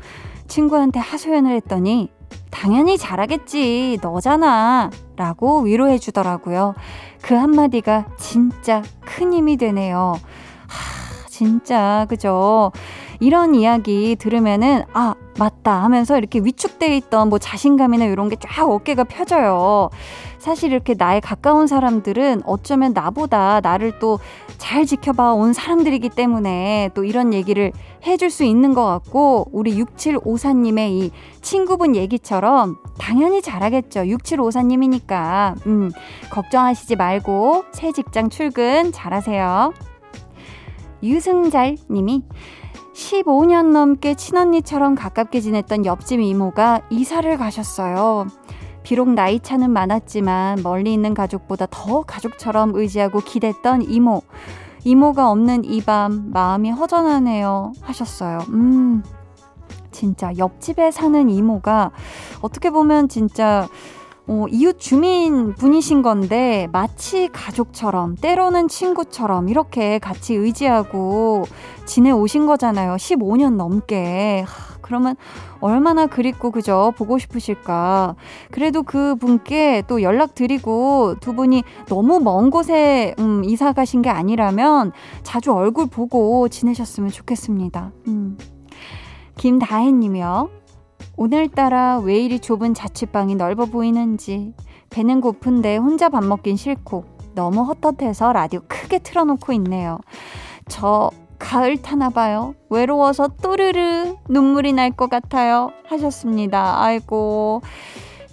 친구한테 0.48 0.98
하소연을 0.98 1.54
했더니 1.56 2.10
당연히 2.50 2.98
잘하겠지. 2.98 3.98
너잖아. 4.02 4.90
라고 5.16 5.60
위로해 5.60 5.98
주더라고요. 5.98 6.74
그 7.22 7.34
한마디가 7.34 8.06
진짜 8.18 8.82
큰 9.04 9.32
힘이 9.32 9.56
되네요. 9.56 10.18
하, 10.66 11.28
진짜, 11.28 12.06
그죠? 12.08 12.72
이런 13.20 13.54
이야기 13.54 14.16
들으면은, 14.18 14.84
아, 14.94 15.14
맞다 15.40 15.82
하면서 15.82 16.16
이렇게 16.16 16.38
위축돼 16.38 16.96
있던 16.98 17.28
뭐 17.30 17.38
자신감이나 17.40 18.04
이런 18.04 18.28
게 18.28 18.36
쫙 18.40 18.70
어깨가 18.70 19.04
펴져요. 19.04 19.90
사실 20.38 20.72
이렇게 20.72 20.94
나에 20.96 21.20
가까운 21.20 21.66
사람들은 21.66 22.42
어쩌면 22.46 22.92
나보다 22.92 23.60
나를 23.60 23.98
또 23.98 24.18
잘 24.60 24.84
지켜봐 24.84 25.32
온 25.32 25.54
사람들이기 25.54 26.10
때문에 26.10 26.90
또 26.94 27.02
이런 27.02 27.32
얘기를 27.32 27.72
해줄 28.06 28.30
수 28.30 28.44
있는 28.44 28.74
것 28.74 28.84
같고 28.84 29.48
우리 29.52 29.82
6754님의 29.82 30.90
이 30.90 31.10
친구분 31.40 31.96
얘기처럼 31.96 32.76
당연히 32.98 33.40
잘하겠죠. 33.40 34.02
6754님이니까. 34.02 35.66
음, 35.66 35.90
걱정하시지 36.30 36.94
말고 36.96 37.64
새 37.72 37.90
직장 37.90 38.28
출근 38.28 38.92
잘하세요. 38.92 39.72
유승잘 41.02 41.76
님이 41.90 42.22
15년 42.94 43.70
넘게 43.72 44.14
친언니처럼 44.14 44.94
가깝게 44.94 45.40
지냈던 45.40 45.86
옆집 45.86 46.20
이모가 46.20 46.82
이사를 46.90 47.36
가셨어요. 47.36 48.26
비록 48.82 49.10
나이 49.10 49.38
차는 49.40 49.70
많았지만 49.70 50.62
멀리 50.62 50.92
있는 50.92 51.14
가족보다 51.14 51.66
더 51.70 52.02
가족처럼 52.02 52.72
의지하고 52.74 53.20
기댔던 53.20 53.82
이모. 53.82 54.22
이모가 54.84 55.30
없는 55.30 55.64
이 55.64 55.82
밤 55.82 56.30
마음이 56.32 56.70
허전하네요. 56.70 57.72
하셨어요. 57.82 58.38
음, 58.48 59.02
진짜 59.92 60.32
옆집에 60.38 60.90
사는 60.90 61.28
이모가 61.28 61.90
어떻게 62.40 62.70
보면 62.70 63.08
진짜 63.08 63.68
어, 64.32 64.46
이웃 64.48 64.78
주민 64.78 65.54
분이신 65.54 66.02
건데 66.02 66.68
마치 66.70 67.28
가족처럼 67.32 68.14
때로는 68.14 68.68
친구처럼 68.68 69.48
이렇게 69.48 69.98
같이 69.98 70.34
의지하고 70.34 71.42
지내오신 71.84 72.46
거잖아요. 72.46 72.94
15년 72.94 73.56
넘게. 73.56 74.44
하, 74.46 74.76
그러면 74.82 75.16
얼마나 75.58 76.06
그립고 76.06 76.52
그죠? 76.52 76.92
보고 76.96 77.18
싶으실까. 77.18 78.14
그래도 78.52 78.84
그 78.84 79.16
분께 79.16 79.82
또 79.88 80.00
연락드리고 80.00 81.16
두 81.18 81.34
분이 81.34 81.64
너무 81.88 82.20
먼 82.20 82.50
곳에 82.50 83.16
음, 83.18 83.42
이사 83.42 83.72
가신 83.72 84.00
게 84.00 84.10
아니라면 84.10 84.92
자주 85.24 85.52
얼굴 85.52 85.86
보고 85.86 86.48
지내셨으면 86.48 87.10
좋겠습니다. 87.10 87.90
음. 88.06 88.38
김다혜 89.36 89.90
님이요. 89.90 90.59
오늘따라 91.20 91.98
왜 91.98 92.18
이리 92.18 92.40
좁은 92.40 92.72
자취방이 92.72 93.34
넓어 93.34 93.66
보이는지 93.66 94.54
배는 94.88 95.20
고픈데 95.20 95.76
혼자 95.76 96.08
밥 96.08 96.24
먹긴 96.24 96.56
싫고 96.56 97.04
너무 97.34 97.60
헛헛해서 97.60 98.32
라디오 98.32 98.60
크게 98.66 99.00
틀어놓고 99.00 99.52
있네요. 99.52 99.98
저 100.66 101.10
가을 101.38 101.76
타나 101.76 102.08
봐요. 102.08 102.54
외로워서 102.70 103.28
또르르 103.42 104.14
눈물이 104.30 104.72
날 104.72 104.92
것 104.92 105.10
같아요. 105.10 105.72
하셨습니다. 105.88 106.80
아이고. 106.82 107.60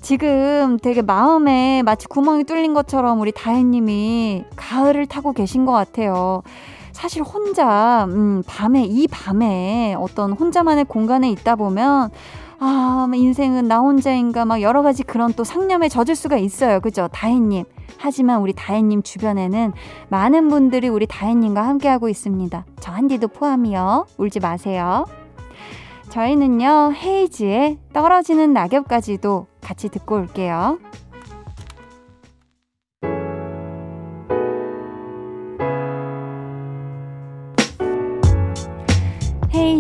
지금 0.02 0.80
되게 0.82 1.02
마음에 1.02 1.84
마치 1.84 2.08
구멍이 2.08 2.45
뚫린 2.45 2.73
것처럼 2.73 3.19
우리 3.19 3.34
다혜님이 3.34 4.45
가을을 4.56 5.08
타고 5.08 5.34
계신 5.34 5.65
것 5.65 5.73
같아요. 5.73 6.41
사실 6.93 7.21
혼자, 7.21 8.06
음, 8.06 8.43
밤에, 8.47 8.86
이 8.86 9.08
밤에 9.10 9.93
어떤 10.00 10.32
혼자만의 10.32 10.86
공간에 10.86 11.30
있다 11.30 11.58
보면 11.58 12.12
아, 12.60 13.08
인생은 13.13 13.67
나 13.67 13.80
혼자인가 13.80 14.46
막 14.46 14.62
여러 14.62 14.82
가지 14.82 15.04
그런 15.04 15.34
또 15.34 15.43
상념에 15.43 15.89
젖을 15.89 16.15
수가 16.15 16.38
있어요. 16.38 16.80
그죠? 16.80 17.08
다혜님. 17.12 17.65
하지만 17.98 18.41
우리 18.41 18.54
다혜님 18.54 19.04
주변에는 19.04 19.74
많은 20.10 20.50
분들이 20.50 20.88
우리 20.88 21.08
다혜님과 21.08 21.62
함께하고 21.62 22.10
있습니다. 22.10 22.65
저 22.80 22.91
한디도 22.91 23.30
포함이요. 23.30 24.08
울지 24.17 24.39
마세요. 24.39 25.06
저희는요, 26.10 26.93
헤이즈의 26.93 27.78
떨어지는 27.93 28.54
낙엽까지도 28.54 29.48
같이 29.62 29.89
듣고 29.89 30.15
올게요. 30.15 30.80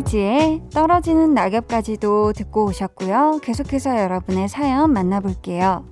헤이지의 0.07 0.61
떨어지는 0.73 1.33
낙엽까지도 1.33 2.33
듣고 2.33 2.65
오셨고요. 2.65 3.39
계속해서 3.43 3.99
여러분의 3.99 4.47
사연 4.47 4.93
만나볼게요. 4.93 5.85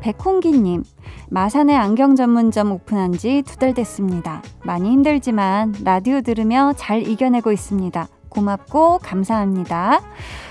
백홍기님, 0.00 0.84
마산의 1.30 1.76
안경 1.76 2.16
전문점 2.16 2.72
오픈한 2.72 3.12
지 3.12 3.42
두 3.42 3.56
달 3.58 3.74
됐습니다. 3.74 4.42
많이 4.64 4.90
힘들지만 4.90 5.74
라디오 5.84 6.20
들으며 6.22 6.72
잘 6.76 7.06
이겨내고 7.06 7.52
있습니다. 7.52 8.08
고맙고 8.28 8.98
감사합니다. 9.02 10.00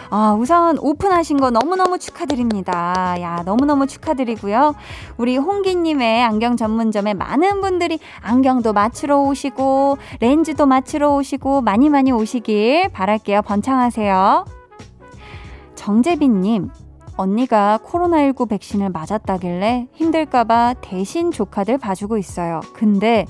아, 0.09 0.35
우선 0.39 0.77
오픈하신 0.79 1.37
거 1.37 1.49
너무너무 1.51 1.99
축하드립니다. 1.99 3.15
야, 3.19 3.41
너무너무 3.45 3.87
축하드리고요. 3.87 4.75
우리 5.17 5.37
홍기님의 5.37 6.23
안경 6.23 6.55
전문점에 6.55 7.13
많은 7.13 7.61
분들이 7.61 7.99
안경도 8.21 8.73
맞추러 8.73 9.19
오시고, 9.19 9.97
렌즈도 10.19 10.65
맞추러 10.65 11.13
오시고, 11.15 11.61
많이 11.61 11.89
많이 11.89 12.11
오시길 12.11 12.89
바랄게요. 12.89 13.41
번창하세요. 13.41 14.45
정재빈님, 15.75 16.69
언니가 17.17 17.79
코로나19 17.85 18.49
백신을 18.49 18.89
맞았다길래 18.89 19.87
힘들까봐 19.93 20.75
대신 20.81 21.31
조카들 21.31 21.77
봐주고 21.77 22.17
있어요. 22.17 22.61
근데 22.73 23.25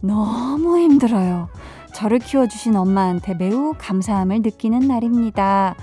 너무 0.00 0.78
힘들어요. 0.78 1.48
저를 1.94 2.18
키워주신 2.18 2.76
엄마한테 2.76 3.34
매우 3.34 3.72
감사함을 3.78 4.42
느끼는 4.42 4.80
날입니다. 4.80 5.74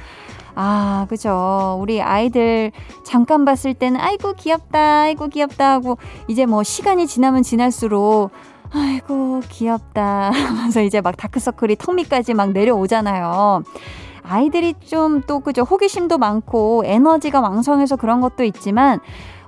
아, 0.53 1.05
그죠. 1.09 1.77
우리 1.79 2.01
아이들 2.01 2.71
잠깐 3.05 3.45
봤을 3.45 3.73
때는 3.73 3.99
아이고 3.99 4.33
귀엽다, 4.33 5.03
아이고 5.03 5.29
귀엽다 5.29 5.71
하고 5.71 5.97
이제 6.27 6.45
뭐 6.45 6.61
시간이 6.61 7.07
지나면 7.07 7.41
지날수록 7.43 8.31
아이고 8.73 9.41
귀엽다 9.49 10.31
하면서 10.31 10.81
이제 10.81 11.01
막 11.01 11.17
다크서클이 11.17 11.77
턱 11.77 11.95
밑까지 11.95 12.33
막 12.33 12.51
내려오잖아요. 12.51 13.63
아이들이 14.23 14.75
좀 14.85 15.23
또 15.27 15.39
그죠 15.39 15.63
호기심도 15.63 16.17
많고 16.17 16.83
에너지가 16.85 17.39
왕성해서 17.41 17.95
그런 17.95 18.21
것도 18.21 18.43
있지만 18.43 18.99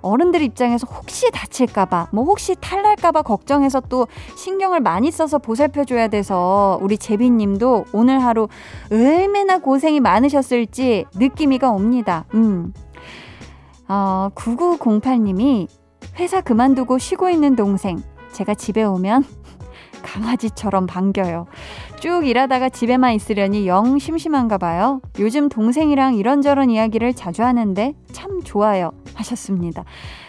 어른들 0.04 0.42
입장에서 0.42 0.86
혹시 0.88 1.32
다칠까봐, 1.32 2.10
뭐 2.12 2.26
혹시 2.26 2.56
탈날까봐 2.60 3.24
걱정해서 3.24 3.80
또 3.82 4.08
신경을 4.38 4.82
많이 4.82 5.10
써서 5.10 5.40
보살펴줘야 5.40 6.10
돼서 6.10 6.78
우리 6.82 6.98
제비님도 6.98 7.86
오늘 7.94 8.22
하루 8.22 8.48
얼마나 8.92 9.58
고생이 9.58 10.00
많으셨을지 10.00 11.06
느낌이가 11.16 11.72
옵니다. 11.72 12.26
음. 12.36 12.74
어, 13.88 14.30
9908님이 14.36 15.68
회사 16.20 16.42
그만두고 16.42 16.98
쉬고 16.98 17.30
있는 17.30 17.56
동생. 17.56 18.02
제가 18.34 18.54
집에 18.54 18.84
오면 18.84 19.24
강아지처럼 20.04 20.86
반겨요. 20.86 21.48
쭉 22.04 22.28
일하다가 22.28 22.68
집에만 22.68 23.14
있으려니 23.14 23.66
영 23.66 23.98
심심한가 23.98 24.58
봐요. 24.58 25.00
요즘 25.20 25.48
동생이랑 25.48 26.16
이런저런 26.16 26.70
이야기를 26.70 27.14
자주 27.14 27.44
하는데 27.44 27.94
참 28.12 28.42
좋아요. 28.44 28.92
하셨습니다. 29.14 29.86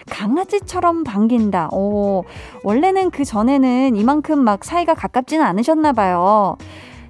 강아지처럼 0.09 1.03
반긴다. 1.03 1.71
오, 1.73 2.23
원래는 2.63 3.11
그 3.11 3.25
전에는 3.25 3.97
이만큼 3.97 4.39
막 4.39 4.65
사이가 4.65 4.95
가깝지는 4.95 5.45
않으셨나 5.45 5.95
봐요. 5.95 6.57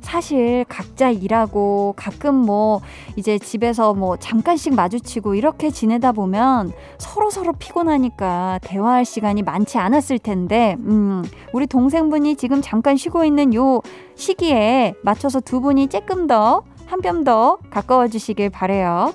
사실 0.05 0.65
각자 0.69 1.11
일하고 1.11 1.95
가끔 1.97 2.35
뭐 2.35 2.81
이제 3.17 3.39
집에서 3.39 3.95
뭐 3.95 4.17
잠깐씩 4.17 4.75
마주치고 4.75 5.35
이렇게 5.35 5.71
지내다 5.71 6.13
보면 6.13 6.73
서로 6.99 7.31
서로 7.31 7.53
피곤하니까 7.53 8.61
대화할 8.63 9.05
시간이 9.05 9.43
많지 9.43 9.79
않았을 9.79 10.19
텐데, 10.21 10.77
음, 10.81 11.25
우리 11.53 11.67
동생분이 11.67 12.37
지금 12.37 12.61
잠깐 12.63 12.97
쉬고 12.97 13.25
있는 13.25 13.55
요 13.55 13.81
시기에 14.15 14.95
맞춰서 15.03 15.41
두 15.41 15.61
분이 15.61 15.89
조금 15.89 16.27
더, 16.27 16.63
한 16.87 17.01
뼘 17.01 17.25
더 17.25 17.59
가까워지시길 17.71 18.51
바래요. 18.51 19.13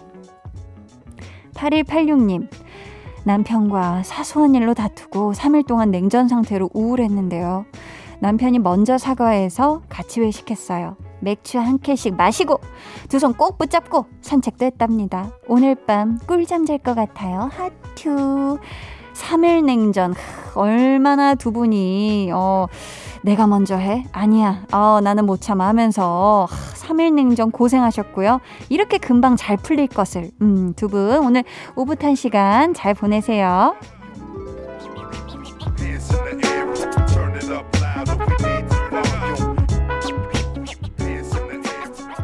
8186님, 1.54 2.48
남편과 3.26 4.04
사소한 4.04 4.56
일로 4.56 4.74
다투고 4.74 5.34
3일 5.34 5.68
동안 5.68 5.92
냉전 5.92 6.28
상태로 6.28 6.72
우울했는데요. 6.74 7.66
남편이 8.22 8.60
먼저 8.60 8.98
사과해서 8.98 9.82
같이 9.90 10.20
외식했어요. 10.22 10.98
맥주 11.22 11.60
한 11.60 11.80
캔씩 11.80 12.16
마시고 12.16 12.60
두 13.10 13.18
손 13.20 13.34
꼭 13.34 13.58
붙잡고 13.58 14.06
산책도 14.22 14.66
했답니다. 14.66 15.32
오늘 15.48 15.76
밤 15.76 16.18
꿀잠 16.28 16.66
잘 16.66 16.78
것 16.80 16.96
같아요. 16.96 17.50
하투. 17.54 18.58
3일 19.14 19.64
냉전. 19.66 20.14
얼마나 20.56 21.36
두 21.36 21.52
분이 21.52 22.32
어 22.34 22.68
내가 23.22 23.48
먼저 23.48 23.76
해? 23.76 24.06
아니야. 24.14 24.64
어 24.72 25.00
나는 25.04 25.26
못 25.26 25.42
참아 25.42 25.68
하면서 25.68 26.48
3일 26.76 27.14
냉전 27.14 27.52
고생하셨고요. 27.52 28.40
이렇게 28.70 28.98
금방 28.98 29.36
잘 29.36 29.58
풀릴 29.58 29.88
것을. 29.88 30.32
음, 30.42 30.74
두 30.76 30.88
분 30.88 31.18
오늘 31.26 31.44
오붓한 31.76 32.16
시간 32.16 32.74
잘 32.74 32.94
보내세요. 32.94 33.76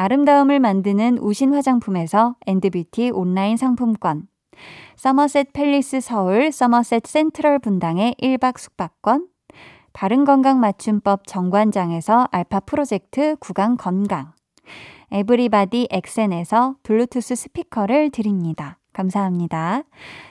아름다움을 0.00 0.60
만드는 0.60 1.18
우신 1.18 1.52
화장품에서 1.52 2.34
엔드뷰티 2.46 3.10
온라인 3.10 3.58
상품권, 3.58 4.28
서머셋 4.96 5.52
팰리스 5.52 6.00
서울 6.00 6.52
서머셋 6.52 7.06
센트럴 7.06 7.58
분당의 7.58 8.14
1박 8.18 8.58
숙박권, 8.58 9.28
바른건강 9.92 10.58
맞춤법 10.58 11.26
정관장에서 11.26 12.28
알파 12.30 12.60
프로젝트 12.60 13.36
구강 13.40 13.76
건강, 13.76 14.32
에브리바디 15.12 15.88
엑센에서 15.90 16.76
블루투스 16.82 17.34
스피커를 17.34 18.08
드립니다. 18.08 18.78
감사합니다. 18.94 19.82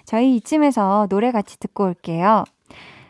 저희 0.03 0.35
이쯤에서 0.37 1.05
노래 1.11 1.31
같이 1.31 1.59
듣고 1.59 1.83
올게요. 1.83 2.43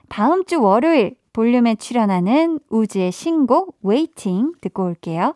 다음 0.09 0.43
주 0.43 0.61
월요일 0.61 1.15
볼륨에 1.31 1.75
출연하는 1.75 2.59
우즈의 2.69 3.13
신곡 3.13 3.77
Waiting 3.81 4.55
듣고 4.59 4.83
올게요. 4.83 5.35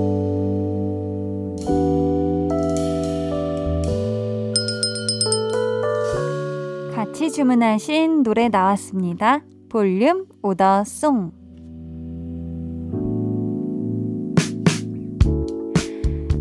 주문하신 7.31 8.23
노래 8.23 8.49
나왔습니다. 8.49 9.41
볼륨 9.69 10.25
오더 10.43 10.83
송. 10.83 11.31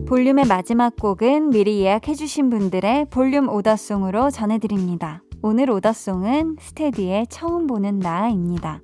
볼륨의 0.08 0.46
마지막 0.48 0.96
곡은 0.96 1.50
미리 1.50 1.82
예약해주신 1.82 2.50
분들의 2.50 3.06
볼륨 3.10 3.48
오더송으로 3.48 4.30
전해드립니다. 4.30 5.22
오늘 5.42 5.70
오더송은 5.70 6.56
스테디의 6.58 7.28
처음 7.28 7.68
보는 7.68 8.00
나입니다. 8.00 8.82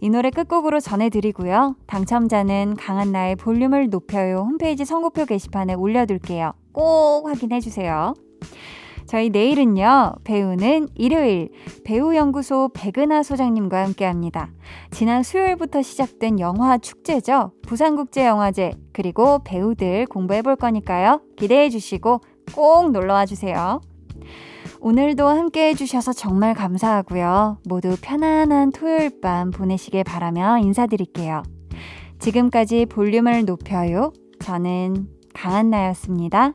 이 0.00 0.08
노래 0.08 0.30
끝곡으로 0.30 0.78
전해드리고요. 0.78 1.74
당첨자는 1.88 2.76
강한나의 2.76 3.34
볼륨을 3.34 3.90
높여요 3.90 4.46
홈페이지 4.48 4.84
선곡표 4.84 5.24
게시판에 5.24 5.74
올려둘게요. 5.74 6.52
꼭 6.72 7.26
확인해주세요. 7.26 8.14
저희 9.08 9.30
내일은요, 9.30 10.16
배우는 10.22 10.88
일요일 10.94 11.48
배우연구소 11.84 12.68
백은하 12.74 13.22
소장님과 13.22 13.82
함께 13.82 14.04
합니다. 14.04 14.50
지난 14.90 15.22
수요일부터 15.22 15.80
시작된 15.80 16.40
영화 16.40 16.76
축제죠. 16.76 17.52
부산국제영화제, 17.66 18.72
그리고 18.92 19.38
배우들 19.44 20.04
공부해 20.06 20.42
볼 20.42 20.56
거니까요. 20.56 21.22
기대해 21.38 21.70
주시고 21.70 22.20
꼭 22.54 22.92
놀러 22.92 23.14
와 23.14 23.24
주세요. 23.24 23.80
오늘도 24.80 25.26
함께 25.26 25.68
해주셔서 25.68 26.12
정말 26.12 26.52
감사하고요. 26.52 27.60
모두 27.66 27.96
편안한 28.02 28.72
토요일 28.72 29.20
밤 29.22 29.50
보내시길 29.50 30.04
바라며 30.04 30.58
인사드릴게요. 30.58 31.42
지금까지 32.18 32.84
볼륨을 32.84 33.46
높여요. 33.46 34.12
저는 34.40 35.08
강한나였습니다. 35.32 36.52